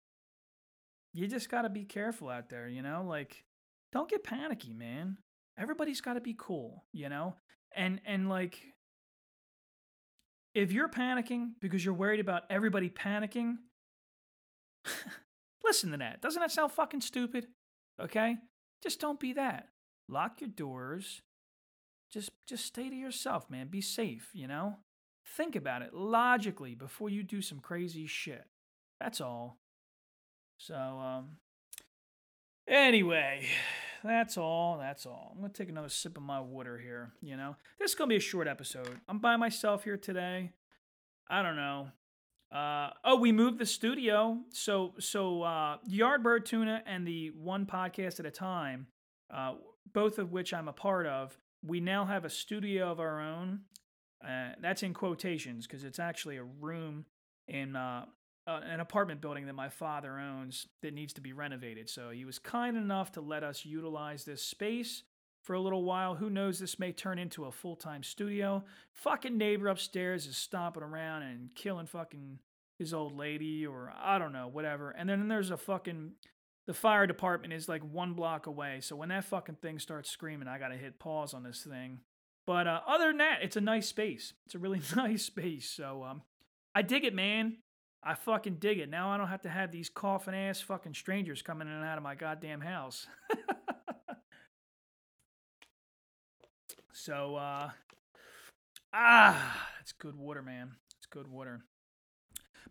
you 1.13 1.27
just 1.27 1.50
got 1.50 1.62
to 1.62 1.69
be 1.69 1.86
careful 1.86 2.27
out 2.27 2.50
there, 2.50 2.67
you 2.67 2.81
know? 2.81 3.05
Like 3.07 3.45
don't 3.93 4.10
get 4.10 4.25
panicky, 4.25 4.74
man. 4.74 5.17
Everybody's 5.57 6.01
got 6.01 6.15
to 6.15 6.22
be 6.22 6.36
cool, 6.38 6.84
you 6.91 7.07
know? 7.07 7.38
And 7.74 8.01
and 8.05 8.27
like 8.27 8.60
if 10.53 10.74
you're 10.74 10.89
panicking 10.89 11.51
because 11.62 11.86
you're 11.86 11.93
worried 11.93 12.19
about 12.19 12.43
everybody 12.50 12.89
panicking, 12.89 13.60
listen 15.63 15.91
to 15.91 15.97
that. 15.97 16.21
Doesn't 16.21 16.41
that 16.41 16.51
sound 16.51 16.73
fucking 16.73 17.01
stupid? 17.01 17.47
Okay? 17.97 18.36
Just 18.84 18.99
don't 18.99 19.21
be 19.21 19.32
that. 19.34 19.69
Lock 20.10 20.41
your 20.41 20.49
doors. 20.49 21.21
Just 22.12 22.32
just 22.45 22.65
stay 22.65 22.89
to 22.89 22.95
yourself, 22.95 23.49
man. 23.49 23.69
Be 23.69 23.80
safe, 23.80 24.32
you 24.34 24.47
know? 24.47 24.80
Think 25.25 25.55
about 25.55 25.81
it 25.81 25.93
logically 25.93 26.75
before 26.75 27.09
you 27.09 27.23
do 27.23 27.41
some 27.41 27.59
crazy 27.59 28.07
shit. 28.07 28.45
That's 28.99 29.19
all. 29.19 29.57
So 30.57 30.75
um 30.75 31.38
anyway, 32.67 33.47
that's 34.03 34.38
all. 34.38 34.77
That's 34.77 35.05
all. 35.05 35.31
I'm 35.33 35.39
going 35.41 35.51
to 35.51 35.57
take 35.57 35.69
another 35.69 35.89
sip 35.89 36.17
of 36.17 36.23
my 36.23 36.39
water 36.39 36.77
here. 36.77 37.11
You 37.21 37.38
know, 37.38 37.55
this 37.79 37.91
is 37.91 37.95
going 37.95 38.09
to 38.09 38.13
be 38.13 38.17
a 38.17 38.21
short 38.21 38.47
episode. 38.47 38.99
I'm 39.09 39.19
by 39.19 39.35
myself 39.35 39.83
here 39.83 39.97
today. 39.97 40.51
I 41.29 41.41
don't 41.41 41.55
know. 41.55 41.88
Uh, 42.51 42.91
oh, 43.03 43.17
we 43.17 43.31
moved 43.31 43.57
the 43.57 43.65
studio. 43.65 44.38
So, 44.51 44.93
so 44.99 45.41
uh, 45.41 45.77
Yardbird 45.89 46.45
Tuna 46.45 46.83
and 46.85 47.07
the 47.07 47.31
One 47.31 47.65
Podcast 47.65 48.19
at 48.19 48.25
a 48.25 48.31
Time, 48.31 48.88
uh, 49.33 49.55
both 49.91 50.19
of 50.19 50.31
which 50.31 50.53
I'm 50.53 50.67
a 50.67 50.73
part 50.73 51.07
of, 51.07 51.38
we 51.63 51.79
now 51.79 52.05
have 52.05 52.25
a 52.25 52.29
studio 52.29 52.91
of 52.91 52.99
our 52.99 53.19
own. 53.19 53.61
Uh, 54.23 54.49
that's 54.62 54.84
in 54.84 54.93
quotations 54.93 55.67
because 55.67 55.84
it's 55.84 55.99
actually 55.99 56.38
a 56.38 56.43
room 56.43 57.06
in 57.47 57.75
uh, 57.75 58.06
uh, 58.47 58.62
an 58.63 58.80
apartment 58.80 59.21
building 59.21 59.45
that 59.47 59.54
my 59.54 59.69
father 59.69 60.19
owns 60.19 60.67
that 60.82 60.93
needs 60.93 61.13
to 61.13 61.21
be 61.21 61.34
renovated. 61.34 61.89
So 61.89 62.12
he 62.12 62.25
was 62.25 62.39
kind 62.39 62.78
enough 62.78 63.12
to 63.13 63.21
let 63.21 63.43
us 63.43 63.65
utilize 63.65 64.23
this 64.23 64.41
space 64.41 65.04
for 65.43 65.54
a 65.54 65.60
little 65.60 65.84
while. 65.84 66.15
Who 66.15 66.30
knows, 66.30 66.60
this 66.60 66.80
may 66.80 66.91
turn 66.91 67.19
into 67.19 67.45
a 67.45 67.51
full 67.51 67.75
time 67.75 68.04
studio. 68.04 68.63
Fucking 68.93 69.38
neighbor 69.38 69.67
upstairs 69.67 70.25
is 70.25 70.38
stomping 70.38 70.84
around 70.84 71.23
and 71.23 71.54
killing 71.56 71.88
fucking 71.88 72.39
his 72.78 72.93
old 72.93 73.15
lady, 73.15 73.65
or 73.65 73.93
I 73.95 74.17
don't 74.17 74.34
know, 74.34 74.47
whatever. 74.47 74.91
And 74.91 75.08
then 75.08 75.28
there's 75.28 75.51
a 75.51 75.58
fucking. 75.58 76.12
The 76.67 76.73
fire 76.73 77.06
department 77.06 77.54
is 77.54 77.69
like 77.69 77.84
one 77.84 78.13
block 78.13 78.47
away. 78.47 78.80
So 78.82 78.95
when 78.95 79.10
that 79.10 79.25
fucking 79.25 79.58
thing 79.62 79.78
starts 79.78 80.10
screaming, 80.10 80.47
I 80.47 80.58
gotta 80.58 80.78
hit 80.78 80.97
pause 80.97 81.36
on 81.36 81.43
this 81.43 81.62
thing. 81.62 81.99
But 82.45 82.67
uh, 82.67 82.81
other 82.88 83.08
than 83.08 83.17
that, 83.17 83.39
it's 83.41 83.55
a 83.55 83.62
nice 83.62 83.88
space. 83.88 84.34
It's 84.45 84.55
a 84.55 84.60
really 84.60 84.81
nice 84.95 85.23
space. 85.23 85.69
So 85.69 86.03
um, 86.03 86.21
I 86.73 86.81
dig 86.81 87.03
it, 87.03 87.13
man. 87.13 87.58
I 88.03 88.13
fucking 88.13 88.58
dig 88.58 88.77
it. 88.77 88.89
Now 88.89 89.10
I 89.10 89.17
don't 89.17 89.29
have 89.29 89.41
to 89.43 89.49
have 89.49 89.71
these 89.71 89.89
coughing 89.89 90.36
ass 90.36 90.62
fucking 90.62 90.93
strangers 90.93 91.41
coming 91.41 91.67
in 91.67 91.73
and 91.73 91.84
out 91.84 91.97
of 91.97 92.03
my 92.03 92.13
goddamn 92.13 92.62
house. 92.62 93.08
so, 96.93 97.36
uh, 97.36 97.71
ah, 98.93 99.67
it's 99.81 99.91
good 99.91 100.15
water, 100.15 100.43
man. 100.43 100.73
It's 100.99 101.08
good 101.08 101.27
water. 101.27 101.63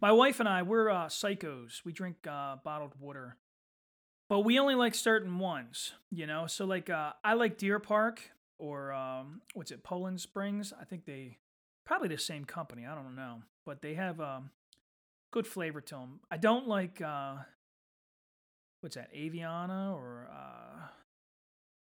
My 0.00 0.12
wife 0.12 0.38
and 0.38 0.48
I, 0.48 0.62
we're 0.62 0.88
uh, 0.88 1.06
psychos. 1.06 1.84
We 1.84 1.92
drink 1.92 2.16
uh, 2.28 2.56
bottled 2.62 2.92
water, 3.00 3.36
but 4.28 4.40
we 4.40 4.60
only 4.60 4.76
like 4.76 4.94
certain 4.94 5.40
ones, 5.40 5.94
you 6.12 6.28
know. 6.28 6.46
So, 6.46 6.64
like, 6.64 6.90
uh, 6.90 7.12
I 7.24 7.34
like 7.34 7.58
Deer 7.58 7.80
Park 7.80 8.20
or 8.58 8.92
um, 8.92 9.40
what's 9.54 9.70
it, 9.70 9.82
Poland 9.82 10.20
Springs. 10.20 10.72
I 10.78 10.84
think 10.84 11.04
they 11.04 11.38
probably 11.84 12.08
the 12.08 12.18
same 12.18 12.44
company. 12.44 12.86
I 12.86 12.94
don't 12.94 13.14
know, 13.14 13.42
but 13.66 13.82
they 13.82 13.94
have 13.94 14.20
um, 14.20 14.50
good 15.32 15.46
flavor 15.46 15.80
to 15.80 15.94
them. 15.94 16.20
I 16.30 16.36
don't 16.36 16.68
like 16.68 17.00
uh, 17.00 17.36
what's 18.80 18.96
that, 18.96 19.12
Aviana 19.14 19.94
or 19.94 20.28
uh, 20.30 20.86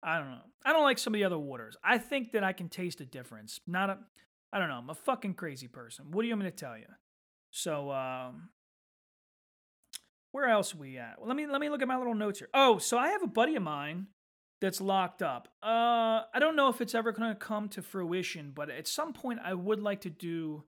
I 0.03 0.19
don't 0.19 0.31
know. 0.31 0.43
I 0.65 0.73
don't 0.73 0.83
like 0.83 0.99
some 0.99 1.15
of 1.15 1.19
the 1.19 1.25
other 1.25 1.39
waters. 1.39 1.77
I 1.83 1.99
think 1.99 2.33
that 2.33 2.45
I 2.45 2.53
can 2.53 2.69
taste 2.69 3.01
a 3.01 3.07
difference. 3.07 3.61
Not 3.67 3.91
a, 3.91 3.99
I 4.53 4.59
don't 4.59 4.69
know. 4.69 4.77
I'm 4.77 4.91
a 4.91 4.95
fucking 4.95 5.35
crazy 5.35 5.67
person. 5.67 6.07
What 6.11 6.23
do 6.23 6.29
you 6.29 6.35
want 6.35 6.45
me 6.45 6.51
to 6.51 6.57
tell 6.57 6.77
you? 6.77 6.87
So, 7.51 7.91
um, 7.91 8.51
where 10.33 10.49
else 10.49 10.75
we 10.75 10.99
at? 10.99 11.15
Well, 11.19 11.29
let 11.29 11.37
me 11.37 11.47
let 11.47 11.61
me 11.61 11.69
look 11.69 11.81
at 11.81 11.89
my 11.89 11.97
little 11.97 12.15
notes 12.15 12.41
here. 12.41 12.49
Oh, 12.53 12.79
so 12.79 12.99
I 12.99 13.09
have 13.11 13.23
a 13.23 13.29
buddy 13.29 13.55
of 13.55 13.63
mine 13.63 14.09
that's 14.65 14.81
locked 14.81 15.23
up. 15.23 15.49
Uh, 15.63 16.23
I 16.33 16.39
don't 16.39 16.57
know 16.57 16.69
if 16.69 16.81
it's 16.81 16.95
ever 16.95 17.13
going 17.13 17.29
to 17.29 17.35
come 17.35 17.69
to 17.71 17.83
fruition, 17.83 18.53
but 18.55 18.71
at 18.71 18.89
some 18.89 19.13
point 19.13 19.41
I 19.45 19.53
would 19.53 19.83
like 19.83 20.01
to 20.03 20.11
do 20.11 20.65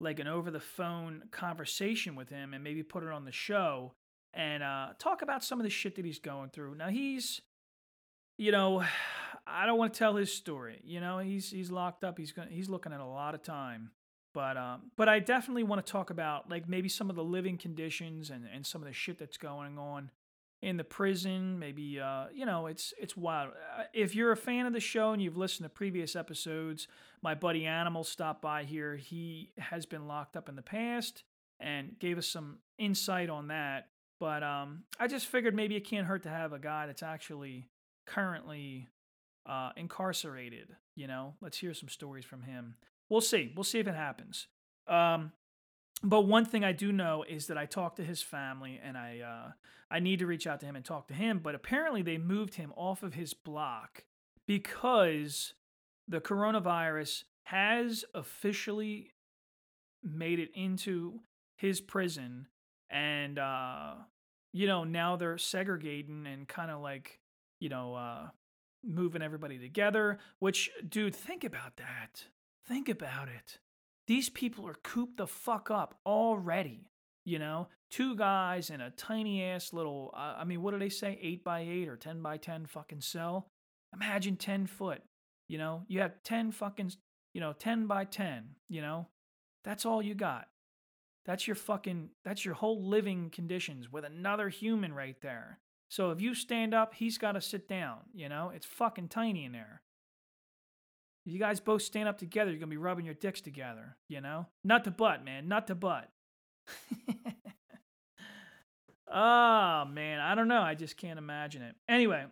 like 0.00 0.18
an 0.18 0.26
over 0.26 0.50
the 0.50 0.60
phone 0.60 1.22
conversation 1.30 2.16
with 2.16 2.28
him 2.28 2.54
and 2.54 2.64
maybe 2.64 2.82
put 2.82 3.04
it 3.04 3.08
on 3.08 3.24
the 3.24 3.30
show 3.30 3.92
and 4.34 4.64
uh, 4.64 4.88
talk 4.98 5.22
about 5.22 5.44
some 5.44 5.60
of 5.60 5.64
the 5.64 5.70
shit 5.70 5.94
that 5.94 6.04
he's 6.04 6.18
going 6.18 6.50
through. 6.50 6.74
Now 6.74 6.88
he's, 6.88 7.40
you 8.36 8.50
know, 8.50 8.82
I 9.46 9.64
don't 9.64 9.78
want 9.78 9.94
to 9.94 9.98
tell 9.98 10.16
his 10.16 10.32
story. 10.32 10.80
You 10.84 11.00
know, 11.00 11.18
he's 11.18 11.50
he's 11.50 11.70
locked 11.70 12.02
up. 12.02 12.18
He's 12.18 12.32
going 12.32 12.48
he's 12.48 12.68
looking 12.68 12.92
at 12.92 12.98
a 12.98 13.06
lot 13.06 13.36
of 13.36 13.42
time. 13.44 13.92
But 14.34 14.56
um, 14.56 14.90
but 14.96 15.08
I 15.08 15.20
definitely 15.20 15.62
want 15.62 15.86
to 15.86 15.90
talk 15.90 16.10
about 16.10 16.50
like 16.50 16.68
maybe 16.68 16.88
some 16.88 17.10
of 17.10 17.16
the 17.16 17.22
living 17.22 17.58
conditions 17.58 18.28
and, 18.28 18.44
and 18.52 18.66
some 18.66 18.82
of 18.82 18.88
the 18.88 18.92
shit 18.92 19.18
that's 19.18 19.36
going 19.36 19.78
on 19.78 20.10
in 20.62 20.76
the 20.76 20.84
prison. 20.84 21.58
Maybe 21.58 22.00
uh, 22.00 22.26
you 22.34 22.46
know, 22.46 22.66
it's 22.66 22.92
it's 23.00 23.16
wild. 23.16 23.50
Uh, 23.78 23.84
if 23.92 24.14
you're 24.14 24.32
a 24.32 24.36
fan 24.36 24.66
of 24.66 24.72
the 24.72 24.80
show 24.80 25.12
and 25.12 25.22
you've 25.22 25.36
listened 25.36 25.64
to 25.64 25.70
previous 25.70 26.16
episodes, 26.16 26.88
my 27.22 27.34
buddy 27.34 27.66
Animal 27.66 28.04
stopped 28.04 28.42
by 28.42 28.64
here. 28.64 28.96
He 28.96 29.52
has 29.58 29.86
been 29.86 30.06
locked 30.06 30.36
up 30.36 30.48
in 30.48 30.56
the 30.56 30.62
past 30.62 31.24
and 31.60 31.98
gave 31.98 32.18
us 32.18 32.26
some 32.26 32.58
insight 32.78 33.30
on 33.30 33.48
that. 33.48 33.88
But 34.18 34.42
um, 34.42 34.84
I 34.98 35.08
just 35.08 35.26
figured 35.26 35.54
maybe 35.54 35.76
it 35.76 35.84
can't 35.84 36.06
hurt 36.06 36.22
to 36.22 36.30
have 36.30 36.52
a 36.52 36.58
guy 36.58 36.86
that's 36.86 37.02
actually 37.02 37.68
currently 38.06 38.88
uh, 39.44 39.70
incarcerated. 39.76 40.74
You 40.94 41.06
know, 41.06 41.34
let's 41.40 41.58
hear 41.58 41.74
some 41.74 41.88
stories 41.88 42.24
from 42.24 42.42
him. 42.42 42.76
We'll 43.08 43.20
see. 43.20 43.52
We'll 43.54 43.64
see 43.64 43.78
if 43.78 43.86
it 43.86 43.94
happens. 43.94 44.46
Um, 44.88 45.32
but 46.02 46.22
one 46.22 46.44
thing 46.44 46.64
I 46.64 46.72
do 46.72 46.92
know 46.92 47.24
is 47.28 47.46
that 47.46 47.58
I 47.58 47.66
talked 47.66 47.96
to 47.96 48.04
his 48.04 48.22
family, 48.22 48.80
and 48.82 48.96
I 48.96 49.20
uh, 49.20 49.52
I 49.90 50.00
need 50.00 50.18
to 50.18 50.26
reach 50.26 50.46
out 50.46 50.60
to 50.60 50.66
him 50.66 50.76
and 50.76 50.84
talk 50.84 51.08
to 51.08 51.14
him. 51.14 51.40
But 51.42 51.54
apparently, 51.54 52.02
they 52.02 52.18
moved 52.18 52.54
him 52.54 52.72
off 52.76 53.02
of 53.02 53.14
his 53.14 53.34
block 53.34 54.04
because 54.46 55.54
the 56.06 56.20
coronavirus 56.20 57.24
has 57.44 58.04
officially 58.14 59.12
made 60.02 60.38
it 60.38 60.50
into 60.54 61.20
his 61.56 61.80
prison, 61.80 62.48
and 62.90 63.38
uh, 63.38 63.94
you 64.52 64.66
know 64.66 64.84
now 64.84 65.16
they're 65.16 65.38
segregating 65.38 66.26
and 66.26 66.46
kind 66.46 66.70
of 66.70 66.82
like 66.82 67.20
you 67.58 67.68
know 67.68 67.94
uh, 67.94 68.28
moving 68.84 69.22
everybody 69.22 69.58
together. 69.58 70.18
Which, 70.40 70.70
dude, 70.86 71.14
think 71.14 71.42
about 71.42 71.76
that. 71.76 72.24
Think 72.66 72.88
about 72.88 73.28
it. 73.28 73.58
These 74.06 74.28
people 74.28 74.66
are 74.68 74.76
cooped 74.82 75.18
the 75.18 75.26
fuck 75.26 75.70
up 75.70 75.98
already. 76.06 76.90
You 77.24 77.40
know, 77.40 77.68
two 77.90 78.14
guys 78.14 78.70
in 78.70 78.80
a 78.80 78.90
tiny 78.90 79.42
ass 79.42 79.72
little, 79.72 80.14
uh, 80.16 80.36
I 80.38 80.44
mean, 80.44 80.62
what 80.62 80.72
do 80.72 80.78
they 80.78 80.88
say? 80.88 81.18
Eight 81.20 81.42
by 81.42 81.60
eight 81.60 81.88
or 81.88 81.96
10 81.96 82.22
by 82.22 82.36
10 82.36 82.66
fucking 82.66 83.00
cell? 83.00 83.48
Imagine 83.92 84.36
10 84.36 84.66
foot. 84.66 85.02
You 85.48 85.58
know, 85.58 85.82
you 85.88 86.00
have 86.00 86.22
10 86.22 86.52
fucking, 86.52 86.92
you 87.34 87.40
know, 87.40 87.52
10 87.52 87.86
by 87.86 88.04
10, 88.04 88.44
you 88.68 88.80
know? 88.80 89.08
That's 89.64 89.84
all 89.84 90.00
you 90.00 90.14
got. 90.14 90.46
That's 91.24 91.48
your 91.48 91.56
fucking, 91.56 92.10
that's 92.24 92.44
your 92.44 92.54
whole 92.54 92.88
living 92.88 93.30
conditions 93.30 93.90
with 93.90 94.04
another 94.04 94.48
human 94.48 94.94
right 94.94 95.20
there. 95.20 95.58
So 95.88 96.12
if 96.12 96.20
you 96.20 96.34
stand 96.34 96.74
up, 96.74 96.94
he's 96.94 97.18
got 97.18 97.32
to 97.32 97.40
sit 97.40 97.68
down, 97.68 97.98
you 98.14 98.28
know? 98.28 98.52
It's 98.54 98.66
fucking 98.66 99.08
tiny 99.08 99.44
in 99.44 99.52
there. 99.52 99.82
If 101.26 101.32
you 101.32 101.40
guys 101.40 101.58
both 101.58 101.82
stand 101.82 102.08
up 102.08 102.18
together, 102.18 102.52
you're 102.52 102.60
to 102.60 102.74
be 102.74 102.76
rubbing 102.76 103.04
your 103.04 103.14
dicks 103.14 103.40
together, 103.40 103.96
you 104.08 104.20
know? 104.20 104.46
Not 104.62 104.84
the 104.84 104.92
butt, 104.92 105.24
man. 105.24 105.48
Not 105.48 105.66
the 105.66 105.74
butt. 105.74 106.08
oh, 109.12 109.84
man. 109.86 110.20
I 110.20 110.36
don't 110.36 110.46
know. 110.46 110.62
I 110.62 110.76
just 110.76 110.96
can't 110.96 111.18
imagine 111.18 111.62
it. 111.62 111.74
Anyway, 111.88 112.26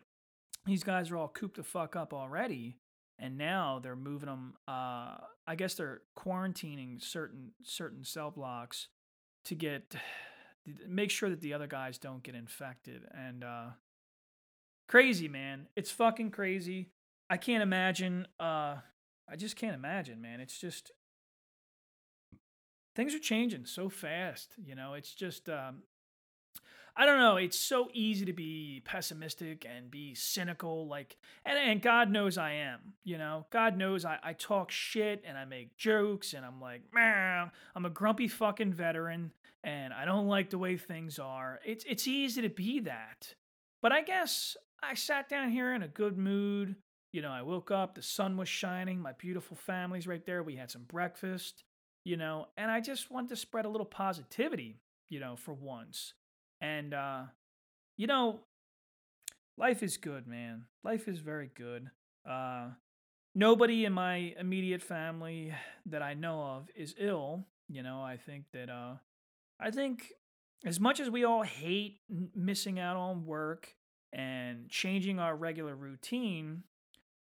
these 0.65 0.85
guys 0.85 1.11
are 1.11 1.17
all 1.17 1.27
cooped 1.27 1.57
the 1.57 1.65
fuck 1.65 1.97
up 1.97 2.15
already. 2.15 2.79
And 3.19 3.37
now 3.37 3.81
they're 3.83 3.97
moving 3.97 4.29
them. 4.29 4.55
Uh, 4.69 5.17
I 5.45 5.57
guess 5.57 5.75
they're 5.75 6.03
quarantining 6.17 7.03
certain 7.03 7.51
certain 7.63 8.05
cell 8.05 8.31
blocks 8.31 8.89
to 9.47 9.57
get 9.57 9.97
make 10.89 11.11
sure 11.11 11.31
that 11.31 11.41
the 11.41 11.55
other 11.55 11.67
guys 11.67 11.99
don't 11.99 12.23
get 12.23 12.37
infected. 12.37 13.03
And 13.13 13.43
uh, 13.43 13.71
crazy, 14.89 15.27
man. 15.27 15.67
It's 15.75 15.91
fucking 15.91 16.31
crazy. 16.31 16.91
I 17.35 17.37
can't 17.37 17.64
imagine. 17.64 18.29
Uh, 18.38 18.77
I 19.29 19.35
just 19.37 19.57
can't 19.57 19.75
imagine, 19.75 20.23
man. 20.23 20.38
It's 20.38 20.57
just 20.57 20.92
things 22.94 23.12
are 23.12 23.18
changing 23.18 23.66
so 23.66 23.88
fast. 23.88 24.55
You 24.64 24.77
know, 24.77 24.94
it's 24.94 25.12
just. 25.12 25.49
Um, 25.49 25.83
I 26.97 27.07
don't 27.07 27.18
know. 27.18 27.37
It's 27.37 27.59
so 27.59 27.88
easy 27.92 28.25
to 28.27 28.33
be 28.33 28.83
pessimistic 28.85 29.66
and 29.68 29.90
be 29.90 30.14
cynical, 30.14 30.87
like, 30.87 31.16
and, 31.44 31.59
and 31.59 31.83
God 31.83 32.09
knows 32.09 32.38
I 32.38 32.53
am. 32.53 32.92
You 33.03 33.18
know, 33.18 33.47
God 33.51 33.77
knows 33.77 34.05
I, 34.05 34.18
I 34.23 34.33
talk 34.35 34.70
shit 34.70 35.25
and 35.27 35.37
I 35.37 35.44
make 35.44 35.77
jokes 35.77 36.35
and 36.35 36.47
I'm 36.47 36.61
like, 36.61 36.83
man, 36.94 37.51
I'm 37.75 37.85
a 37.85 37.90
grumpy 37.90 38.29
fucking 38.29 38.75
veteran 38.75 39.33
and 39.64 39.92
I 39.92 40.05
don't 40.05 40.29
like 40.29 40.51
the 40.51 40.59
way 40.59 40.77
things 40.77 41.18
are. 41.18 41.59
It's 41.66 41.85
it's 41.88 42.07
easy 42.07 42.42
to 42.42 42.49
be 42.49 42.79
that, 42.83 43.35
but 43.83 43.90
I 43.90 44.03
guess 44.03 44.57
I 44.81 44.94
sat 44.94 45.29
down 45.29 45.51
here 45.51 45.75
in 45.75 45.83
a 45.83 45.88
good 45.88 46.16
mood. 46.16 46.77
You 47.14 47.22
know, 47.22 47.31
I 47.31 47.42
woke 47.42 47.70
up, 47.70 47.94
the 47.94 48.03
sun 48.03 48.37
was 48.37 48.48
shining, 48.48 48.98
my 48.98 49.12
beautiful 49.12 49.57
family's 49.57 50.09
right 50.09 50.27
there. 50.27 50.42
We 50.42 50.57
had 50.57 50.68
some 50.68 50.83
breakfast, 50.83 51.62
you 52.03 52.16
know, 52.16 52.48
and 52.57 52.72
I 52.72 52.81
just 52.81 53.09
wanted 53.09 53.29
to 53.29 53.37
spread 53.37 53.66
a 53.66 53.68
little 53.68 53.87
positivity, 53.87 54.81
you 55.09 55.20
know, 55.20 55.37
for 55.37 55.55
once. 55.55 56.14
And, 56.61 56.92
uh, 56.92 57.22
you 57.96 58.09
know, 58.09 58.40
life 59.57 59.81
is 59.85 59.96
good, 59.96 60.27
man. 60.27 60.64
Life 60.83 61.07
is 61.07 61.20
very 61.20 61.53
good. 61.55 61.88
Uh, 62.29 62.70
nobody 63.33 63.85
in 63.85 63.92
my 63.92 64.35
immediate 64.37 64.83
family 64.83 65.55
that 65.87 66.03
I 66.03 66.14
know 66.14 66.42
of 66.42 66.68
is 66.74 66.96
ill. 66.98 67.46
You 67.68 67.85
know, 67.85 68.03
I 68.03 68.16
think 68.16 68.46
that, 68.55 68.68
uh, 68.68 68.94
I 69.61 69.70
think 69.70 70.14
as 70.64 70.81
much 70.81 70.98
as 70.98 71.11
we 71.11 71.22
all 71.22 71.42
hate 71.44 72.00
missing 72.35 72.81
out 72.81 72.96
on 72.96 73.24
work 73.24 73.68
and 74.12 74.68
changing 74.68 75.20
our 75.20 75.37
regular 75.37 75.77
routine, 75.77 76.64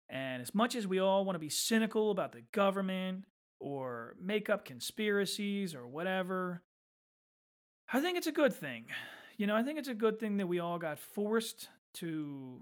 and 0.08 0.40
as 0.40 0.54
much 0.54 0.74
as 0.74 0.86
we 0.86 0.98
all 0.98 1.24
want 1.24 1.34
to 1.34 1.40
be 1.40 1.48
cynical 1.48 2.10
about 2.10 2.32
the 2.32 2.42
government 2.52 3.24
or 3.58 4.14
make 4.20 4.48
up 4.48 4.64
conspiracies 4.64 5.74
or 5.74 5.86
whatever, 5.86 6.62
I 7.92 8.00
think 8.00 8.16
it's 8.16 8.26
a 8.26 8.32
good 8.32 8.52
thing. 8.52 8.86
You 9.36 9.46
know, 9.46 9.56
I 9.56 9.62
think 9.62 9.78
it's 9.78 9.88
a 9.88 9.94
good 9.94 10.18
thing 10.18 10.36
that 10.38 10.46
we 10.46 10.60
all 10.60 10.78
got 10.78 10.98
forced 10.98 11.68
to 11.94 12.60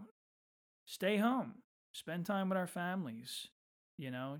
stay 0.86 1.16
home, 1.16 1.54
spend 1.92 2.26
time 2.26 2.48
with 2.48 2.58
our 2.58 2.66
families. 2.66 3.48
You 3.98 4.10
know, 4.10 4.38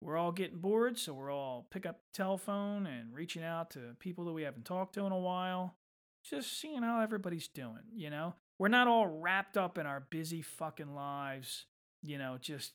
we're 0.00 0.16
all 0.16 0.32
getting 0.32 0.58
bored, 0.58 0.98
so 0.98 1.12
we're 1.12 1.32
all 1.32 1.66
pick 1.70 1.86
up 1.86 2.00
the 2.00 2.16
telephone 2.16 2.86
and 2.86 3.14
reaching 3.14 3.44
out 3.44 3.70
to 3.70 3.96
people 4.00 4.24
that 4.24 4.32
we 4.32 4.42
haven't 4.42 4.64
talked 4.64 4.94
to 4.94 5.06
in 5.06 5.12
a 5.12 5.18
while, 5.18 5.76
just 6.24 6.58
seeing 6.60 6.82
how 6.82 7.00
everybody's 7.00 7.48
doing, 7.48 7.84
you 7.94 8.10
know? 8.10 8.34
We're 8.58 8.68
not 8.68 8.88
all 8.88 9.06
wrapped 9.06 9.56
up 9.56 9.78
in 9.78 9.86
our 9.86 10.00
busy 10.00 10.42
fucking 10.42 10.94
lives 10.94 11.66
you 12.02 12.18
know, 12.18 12.36
just 12.40 12.72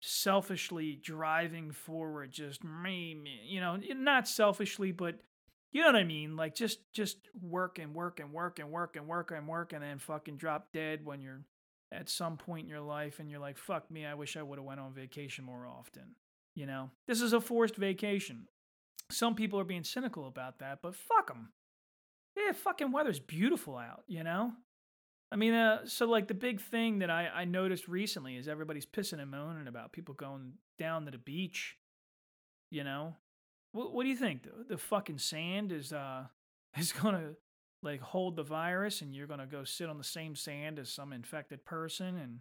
selfishly 0.00 0.98
driving 1.02 1.72
forward, 1.72 2.32
just 2.32 2.64
me, 2.64 3.16
you 3.44 3.60
know, 3.60 3.78
not 3.94 4.26
selfishly, 4.26 4.92
but 4.92 5.20
you 5.72 5.82
know 5.82 5.88
what 5.88 5.96
I 5.96 6.04
mean? 6.04 6.36
Like 6.36 6.54
just 6.54 6.80
just 6.92 7.18
work 7.40 7.78
and 7.78 7.94
work 7.94 8.18
and 8.18 8.32
work 8.32 8.58
and 8.58 8.70
work 8.70 8.96
and 8.96 9.06
work 9.06 9.30
and 9.30 9.46
work 9.46 9.72
and 9.72 9.82
then 9.82 9.98
fucking 9.98 10.36
drop 10.36 10.72
dead 10.72 11.04
when 11.04 11.20
you're 11.20 11.42
at 11.92 12.08
some 12.08 12.36
point 12.36 12.64
in 12.64 12.68
your 12.68 12.80
life 12.80 13.18
and 13.18 13.30
you're 13.30 13.40
like, 13.40 13.58
fuck 13.58 13.90
me, 13.90 14.06
I 14.06 14.14
wish 14.14 14.36
I 14.36 14.42
would 14.42 14.58
have 14.58 14.66
went 14.66 14.80
on 14.80 14.94
vacation 14.94 15.44
more 15.44 15.66
often. 15.66 16.14
You 16.54 16.66
know, 16.66 16.90
this 17.06 17.20
is 17.20 17.32
a 17.32 17.40
forced 17.40 17.76
vacation. 17.76 18.48
Some 19.10 19.34
people 19.34 19.58
are 19.58 19.64
being 19.64 19.84
cynical 19.84 20.26
about 20.26 20.58
that, 20.60 20.80
but 20.82 20.94
fuck 20.94 21.28
them. 21.28 21.52
Yeah, 22.36 22.52
fucking 22.52 22.92
weather's 22.92 23.18
beautiful 23.18 23.76
out, 23.76 24.04
you 24.06 24.22
know? 24.22 24.52
I 25.32 25.36
mean, 25.36 25.54
uh, 25.54 25.86
so 25.86 26.06
like 26.06 26.26
the 26.26 26.34
big 26.34 26.60
thing 26.60 26.98
that 27.00 27.10
I, 27.10 27.28
I 27.28 27.44
noticed 27.44 27.86
recently 27.86 28.36
is 28.36 28.48
everybody's 28.48 28.86
pissing 28.86 29.20
and 29.20 29.30
moaning 29.30 29.68
about 29.68 29.92
people 29.92 30.14
going 30.14 30.54
down 30.78 31.04
to 31.04 31.10
the 31.10 31.18
beach. 31.18 31.76
You 32.70 32.84
know, 32.84 33.16
what 33.72 33.92
what 33.92 34.02
do 34.02 34.08
you 34.08 34.16
think? 34.16 34.42
The, 34.42 34.74
the 34.74 34.78
fucking 34.78 35.18
sand 35.18 35.72
is 35.72 35.92
uh 35.92 36.24
is 36.78 36.92
gonna 36.92 37.34
like 37.82 38.00
hold 38.00 38.36
the 38.36 38.42
virus, 38.42 39.02
and 39.02 39.14
you're 39.14 39.28
gonna 39.28 39.46
go 39.46 39.64
sit 39.64 39.88
on 39.88 39.98
the 39.98 40.04
same 40.04 40.34
sand 40.34 40.78
as 40.78 40.90
some 40.90 41.12
infected 41.12 41.64
person, 41.64 42.16
and 42.16 42.40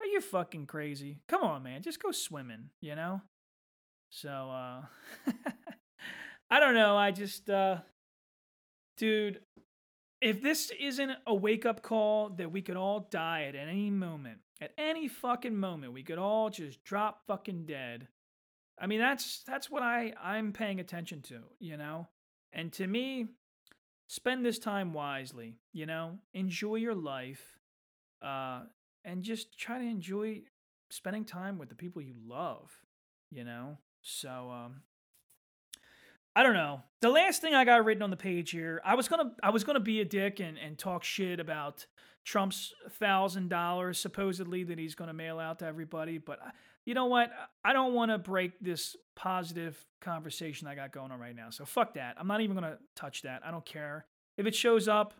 are 0.00 0.06
you 0.06 0.20
fucking 0.20 0.66
crazy? 0.66 1.20
Come 1.28 1.42
on, 1.42 1.62
man, 1.62 1.82
just 1.82 2.02
go 2.02 2.10
swimming. 2.10 2.70
You 2.80 2.96
know. 2.96 3.22
So 4.10 4.28
uh, 4.30 4.82
I 6.50 6.60
don't 6.60 6.74
know. 6.74 6.96
I 6.96 7.12
just 7.12 7.48
uh, 7.48 7.78
dude, 8.96 9.40
if 10.20 10.42
this 10.42 10.72
isn't 10.78 11.12
a 11.26 11.34
wake 11.34 11.64
up 11.64 11.82
call 11.82 12.30
that 12.30 12.50
we 12.50 12.62
could 12.62 12.76
all 12.76 13.08
die 13.10 13.44
at 13.44 13.54
any 13.54 13.90
moment, 13.90 14.38
at 14.60 14.72
any 14.76 15.08
fucking 15.08 15.56
moment, 15.56 15.92
we 15.92 16.02
could 16.02 16.18
all 16.18 16.50
just 16.50 16.82
drop 16.84 17.22
fucking 17.26 17.66
dead. 17.66 18.08
I 18.80 18.86
mean, 18.86 19.00
that's 19.00 19.42
that's 19.46 19.70
what 19.70 19.82
I 19.82 20.12
I'm 20.22 20.52
paying 20.52 20.80
attention 20.80 21.22
to, 21.22 21.40
you 21.58 21.76
know. 21.76 22.08
And 22.52 22.72
to 22.74 22.86
me, 22.86 23.26
spend 24.06 24.44
this 24.44 24.58
time 24.58 24.92
wisely, 24.92 25.56
you 25.72 25.86
know. 25.86 26.18
Enjoy 26.34 26.76
your 26.76 26.94
life, 26.94 27.58
uh, 28.22 28.62
and 29.04 29.22
just 29.22 29.58
try 29.58 29.78
to 29.78 29.84
enjoy 29.84 30.42
spending 30.90 31.24
time 31.24 31.58
with 31.58 31.68
the 31.68 31.74
people 31.74 32.02
you 32.02 32.14
love, 32.26 32.70
you 33.30 33.44
know. 33.44 33.78
So 34.02 34.50
um, 34.50 34.82
I 36.38 36.44
don't 36.44 36.54
know. 36.54 36.82
The 37.00 37.08
last 37.08 37.40
thing 37.40 37.52
I 37.52 37.64
got 37.64 37.84
written 37.84 38.00
on 38.00 38.10
the 38.10 38.16
page 38.16 38.52
here, 38.52 38.80
I 38.84 38.94
was 38.94 39.08
gonna 39.08 39.32
I 39.42 39.50
was 39.50 39.64
gonna 39.64 39.80
be 39.80 40.00
a 40.02 40.04
dick 40.04 40.38
and, 40.38 40.56
and 40.56 40.78
talk 40.78 41.02
shit 41.02 41.40
about 41.40 41.84
Trump's 42.24 42.72
thousand 43.00 43.48
dollars 43.48 43.98
supposedly 43.98 44.62
that 44.62 44.78
he's 44.78 44.94
gonna 44.94 45.12
mail 45.12 45.40
out 45.40 45.58
to 45.58 45.66
everybody, 45.66 46.18
but 46.18 46.38
you 46.86 46.94
know 46.94 47.06
what? 47.06 47.32
I 47.64 47.72
don't 47.72 47.92
want 47.92 48.12
to 48.12 48.18
break 48.18 48.52
this 48.60 48.94
positive 49.16 49.84
conversation 50.00 50.68
I 50.68 50.76
got 50.76 50.92
going 50.92 51.10
on 51.10 51.18
right 51.18 51.34
now. 51.34 51.50
So 51.50 51.64
fuck 51.64 51.94
that. 51.94 52.14
I'm 52.16 52.28
not 52.28 52.40
even 52.40 52.54
gonna 52.54 52.78
touch 52.94 53.22
that. 53.22 53.42
I 53.44 53.50
don't 53.50 53.66
care 53.66 54.06
if 54.36 54.46
it 54.46 54.54
shows 54.54 54.86
up. 54.86 55.14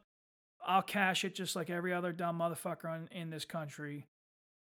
I'll 0.65 0.83
cash 0.83 1.25
it 1.25 1.35
just 1.35 1.57
like 1.57 1.69
every 1.69 1.93
other 1.93 2.13
dumb 2.13 2.39
motherfucker 2.39 2.95
in, 2.95 3.09
in 3.23 3.31
this 3.31 3.45
country. 3.45 4.07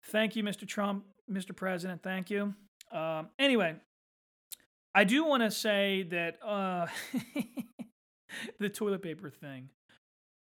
Thank 0.06 0.36
you, 0.36 0.41
Mr. 0.41 0.67
Trump, 0.67 1.06
Mr. 1.32 1.56
President. 1.56 2.02
Thank 2.02 2.32
you. 2.32 2.56
Um, 2.91 3.30
anyway, 3.38 3.76
I 4.98 5.04
do 5.04 5.24
want 5.26 5.44
to 5.44 5.52
say 5.52 6.08
that 6.10 6.40
uh, 6.44 6.88
the 8.60 8.68
toilet 8.68 9.04
paper 9.04 9.30
thing. 9.30 9.70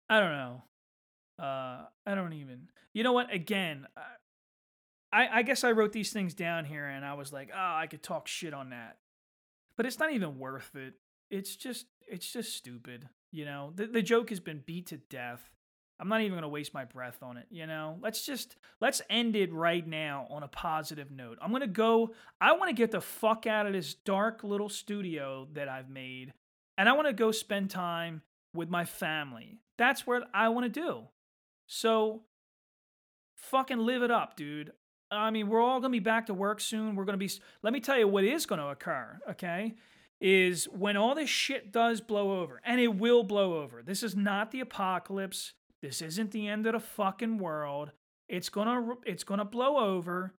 I 0.08 0.20
don't 0.20 0.30
know. 0.30 0.62
Uh, 1.36 1.86
I 2.06 2.14
don't 2.14 2.32
even. 2.32 2.68
You 2.94 3.02
know 3.02 3.12
what? 3.12 3.34
Again, 3.34 3.88
I, 5.12 5.28
I 5.38 5.42
guess 5.42 5.64
I 5.64 5.72
wrote 5.72 5.90
these 5.90 6.12
things 6.12 6.32
down 6.32 6.64
here 6.64 6.86
and 6.86 7.04
I 7.04 7.14
was 7.14 7.32
like, 7.32 7.50
oh, 7.52 7.74
I 7.74 7.88
could 7.88 8.04
talk 8.04 8.28
shit 8.28 8.54
on 8.54 8.70
that. 8.70 8.98
But 9.76 9.84
it's 9.84 9.98
not 9.98 10.12
even 10.12 10.38
worth 10.38 10.76
it. 10.76 10.94
It's 11.28 11.56
just 11.56 11.86
it's 12.06 12.32
just 12.32 12.54
stupid. 12.54 13.08
You 13.32 13.46
know, 13.46 13.72
the, 13.74 13.88
the 13.88 14.00
joke 14.00 14.30
has 14.30 14.38
been 14.38 14.62
beat 14.64 14.86
to 14.86 14.98
death. 14.98 15.50
I'm 15.98 16.08
not 16.08 16.20
even 16.20 16.32
going 16.32 16.42
to 16.42 16.48
waste 16.48 16.74
my 16.74 16.84
breath 16.84 17.22
on 17.22 17.36
it, 17.36 17.46
you 17.50 17.66
know? 17.66 17.98
Let's 18.02 18.26
just 18.26 18.56
let's 18.80 19.00
end 19.08 19.36
it 19.36 19.52
right 19.52 19.86
now 19.86 20.26
on 20.30 20.42
a 20.42 20.48
positive 20.48 21.10
note. 21.10 21.38
I'm 21.40 21.50
going 21.50 21.62
to 21.62 21.66
go 21.66 22.12
I 22.40 22.52
want 22.52 22.68
to 22.68 22.74
get 22.74 22.90
the 22.90 23.00
fuck 23.00 23.46
out 23.46 23.66
of 23.66 23.72
this 23.72 23.94
dark 23.94 24.44
little 24.44 24.68
studio 24.68 25.48
that 25.54 25.68
I've 25.68 25.88
made 25.88 26.32
and 26.78 26.88
I 26.88 26.92
want 26.92 27.06
to 27.08 27.12
go 27.12 27.32
spend 27.32 27.70
time 27.70 28.22
with 28.54 28.68
my 28.68 28.84
family. 28.84 29.58
That's 29.78 30.06
what 30.06 30.28
I 30.34 30.48
want 30.48 30.72
to 30.72 30.80
do. 30.80 31.04
So 31.66 32.22
fucking 33.36 33.78
live 33.78 34.02
it 34.02 34.10
up, 34.10 34.36
dude. 34.36 34.72
I 35.10 35.30
mean, 35.30 35.48
we're 35.48 35.62
all 35.62 35.80
going 35.80 35.92
to 35.92 35.96
be 35.96 36.00
back 36.00 36.26
to 36.26 36.34
work 36.34 36.60
soon. 36.60 36.96
We're 36.96 37.04
going 37.04 37.18
to 37.18 37.24
be 37.24 37.30
Let 37.62 37.72
me 37.72 37.80
tell 37.80 37.98
you 37.98 38.08
what 38.08 38.24
is 38.24 38.46
going 38.46 38.60
to 38.60 38.68
occur, 38.68 39.20
okay? 39.30 39.74
Is 40.20 40.64
when 40.66 40.96
all 40.96 41.14
this 41.14 41.30
shit 41.30 41.72
does 41.72 42.00
blow 42.00 42.40
over, 42.40 42.60
and 42.64 42.80
it 42.80 42.96
will 42.96 43.22
blow 43.22 43.62
over. 43.62 43.82
This 43.82 44.02
is 44.02 44.16
not 44.16 44.50
the 44.50 44.60
apocalypse. 44.60 45.52
This 45.82 46.02
isn't 46.02 46.30
the 46.30 46.48
end 46.48 46.66
of 46.66 46.72
the 46.72 46.80
fucking 46.80 47.38
world. 47.38 47.92
It's 48.28 48.48
gonna 48.48 48.94
it's 49.04 49.24
gonna 49.24 49.44
blow 49.44 49.78
over, 49.78 50.34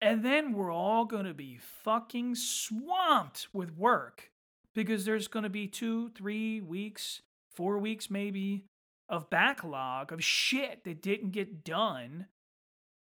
and 0.00 0.24
then 0.24 0.52
we're 0.52 0.72
all 0.72 1.04
gonna 1.04 1.34
be 1.34 1.58
fucking 1.58 2.34
swamped 2.34 3.48
with 3.52 3.76
work 3.76 4.30
because 4.74 5.04
there's 5.04 5.28
gonna 5.28 5.48
be 5.48 5.66
two, 5.66 6.10
three 6.10 6.60
weeks, 6.60 7.22
four 7.54 7.78
weeks 7.78 8.10
maybe 8.10 8.64
of 9.08 9.30
backlog 9.30 10.12
of 10.12 10.22
shit 10.22 10.84
that 10.84 11.02
didn't 11.02 11.30
get 11.30 11.64
done 11.64 12.26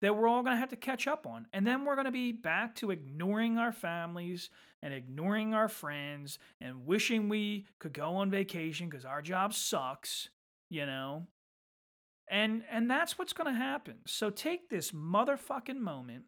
that 0.04 0.18
we're 0.18 0.28
all 0.28 0.44
going 0.44 0.54
to 0.54 0.60
have 0.60 0.70
to 0.70 0.76
catch 0.76 1.08
up 1.08 1.26
on. 1.26 1.48
And 1.54 1.66
then 1.66 1.86
we're 1.86 1.96
going 1.96 2.06
to 2.06 2.12
be 2.12 2.34
back 2.34 2.76
to 2.76 2.92
ignoring 2.92 3.58
our 3.58 3.72
families 3.72 4.50
and 4.82 4.94
ignoring 4.94 5.54
our 5.54 5.70
friends 5.70 6.40
and 6.60 6.86
wishing 6.86 7.30
we 7.30 7.68
could 7.80 7.94
go 7.94 8.18
on 8.18 8.30
vacation 8.30 8.90
because 8.90 9.06
our 9.06 9.22
job 9.22 9.54
sucks, 9.54 10.28
you 10.70 10.86
know? 10.86 11.28
And 12.30 12.64
and 12.72 12.90
that's 12.90 13.18
what's 13.18 13.34
going 13.34 13.54
to 13.54 13.60
happen. 13.60 13.96
So 14.06 14.30
take 14.30 14.70
this 14.70 14.92
motherfucking 14.92 15.78
moment 15.78 16.24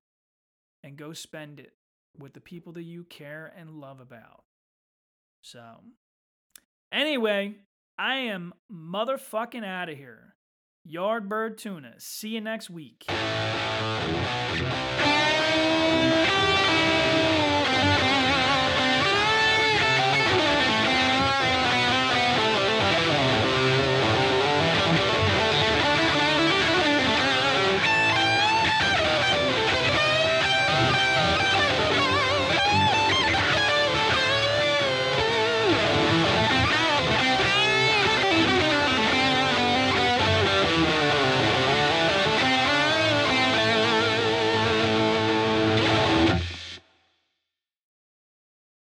and 0.84 0.98
go 0.98 1.14
spend 1.14 1.60
it 1.60 1.74
with 2.18 2.34
the 2.34 2.42
people 2.42 2.74
that 2.74 2.84
you 2.84 3.04
care 3.04 3.52
and 3.58 3.70
love 3.72 4.00
about. 4.00 4.44
So 5.42 5.82
anyway, 6.92 7.56
I 7.98 8.16
am 8.16 8.54
motherfucking 8.72 9.66
out 9.66 9.90
of 9.90 9.98
here. 9.98 10.36
Yardbird 10.88 11.58
Tuna. 11.58 11.96
See 11.98 12.30
you 12.30 12.42
next 12.42 12.70
week. 12.70 13.06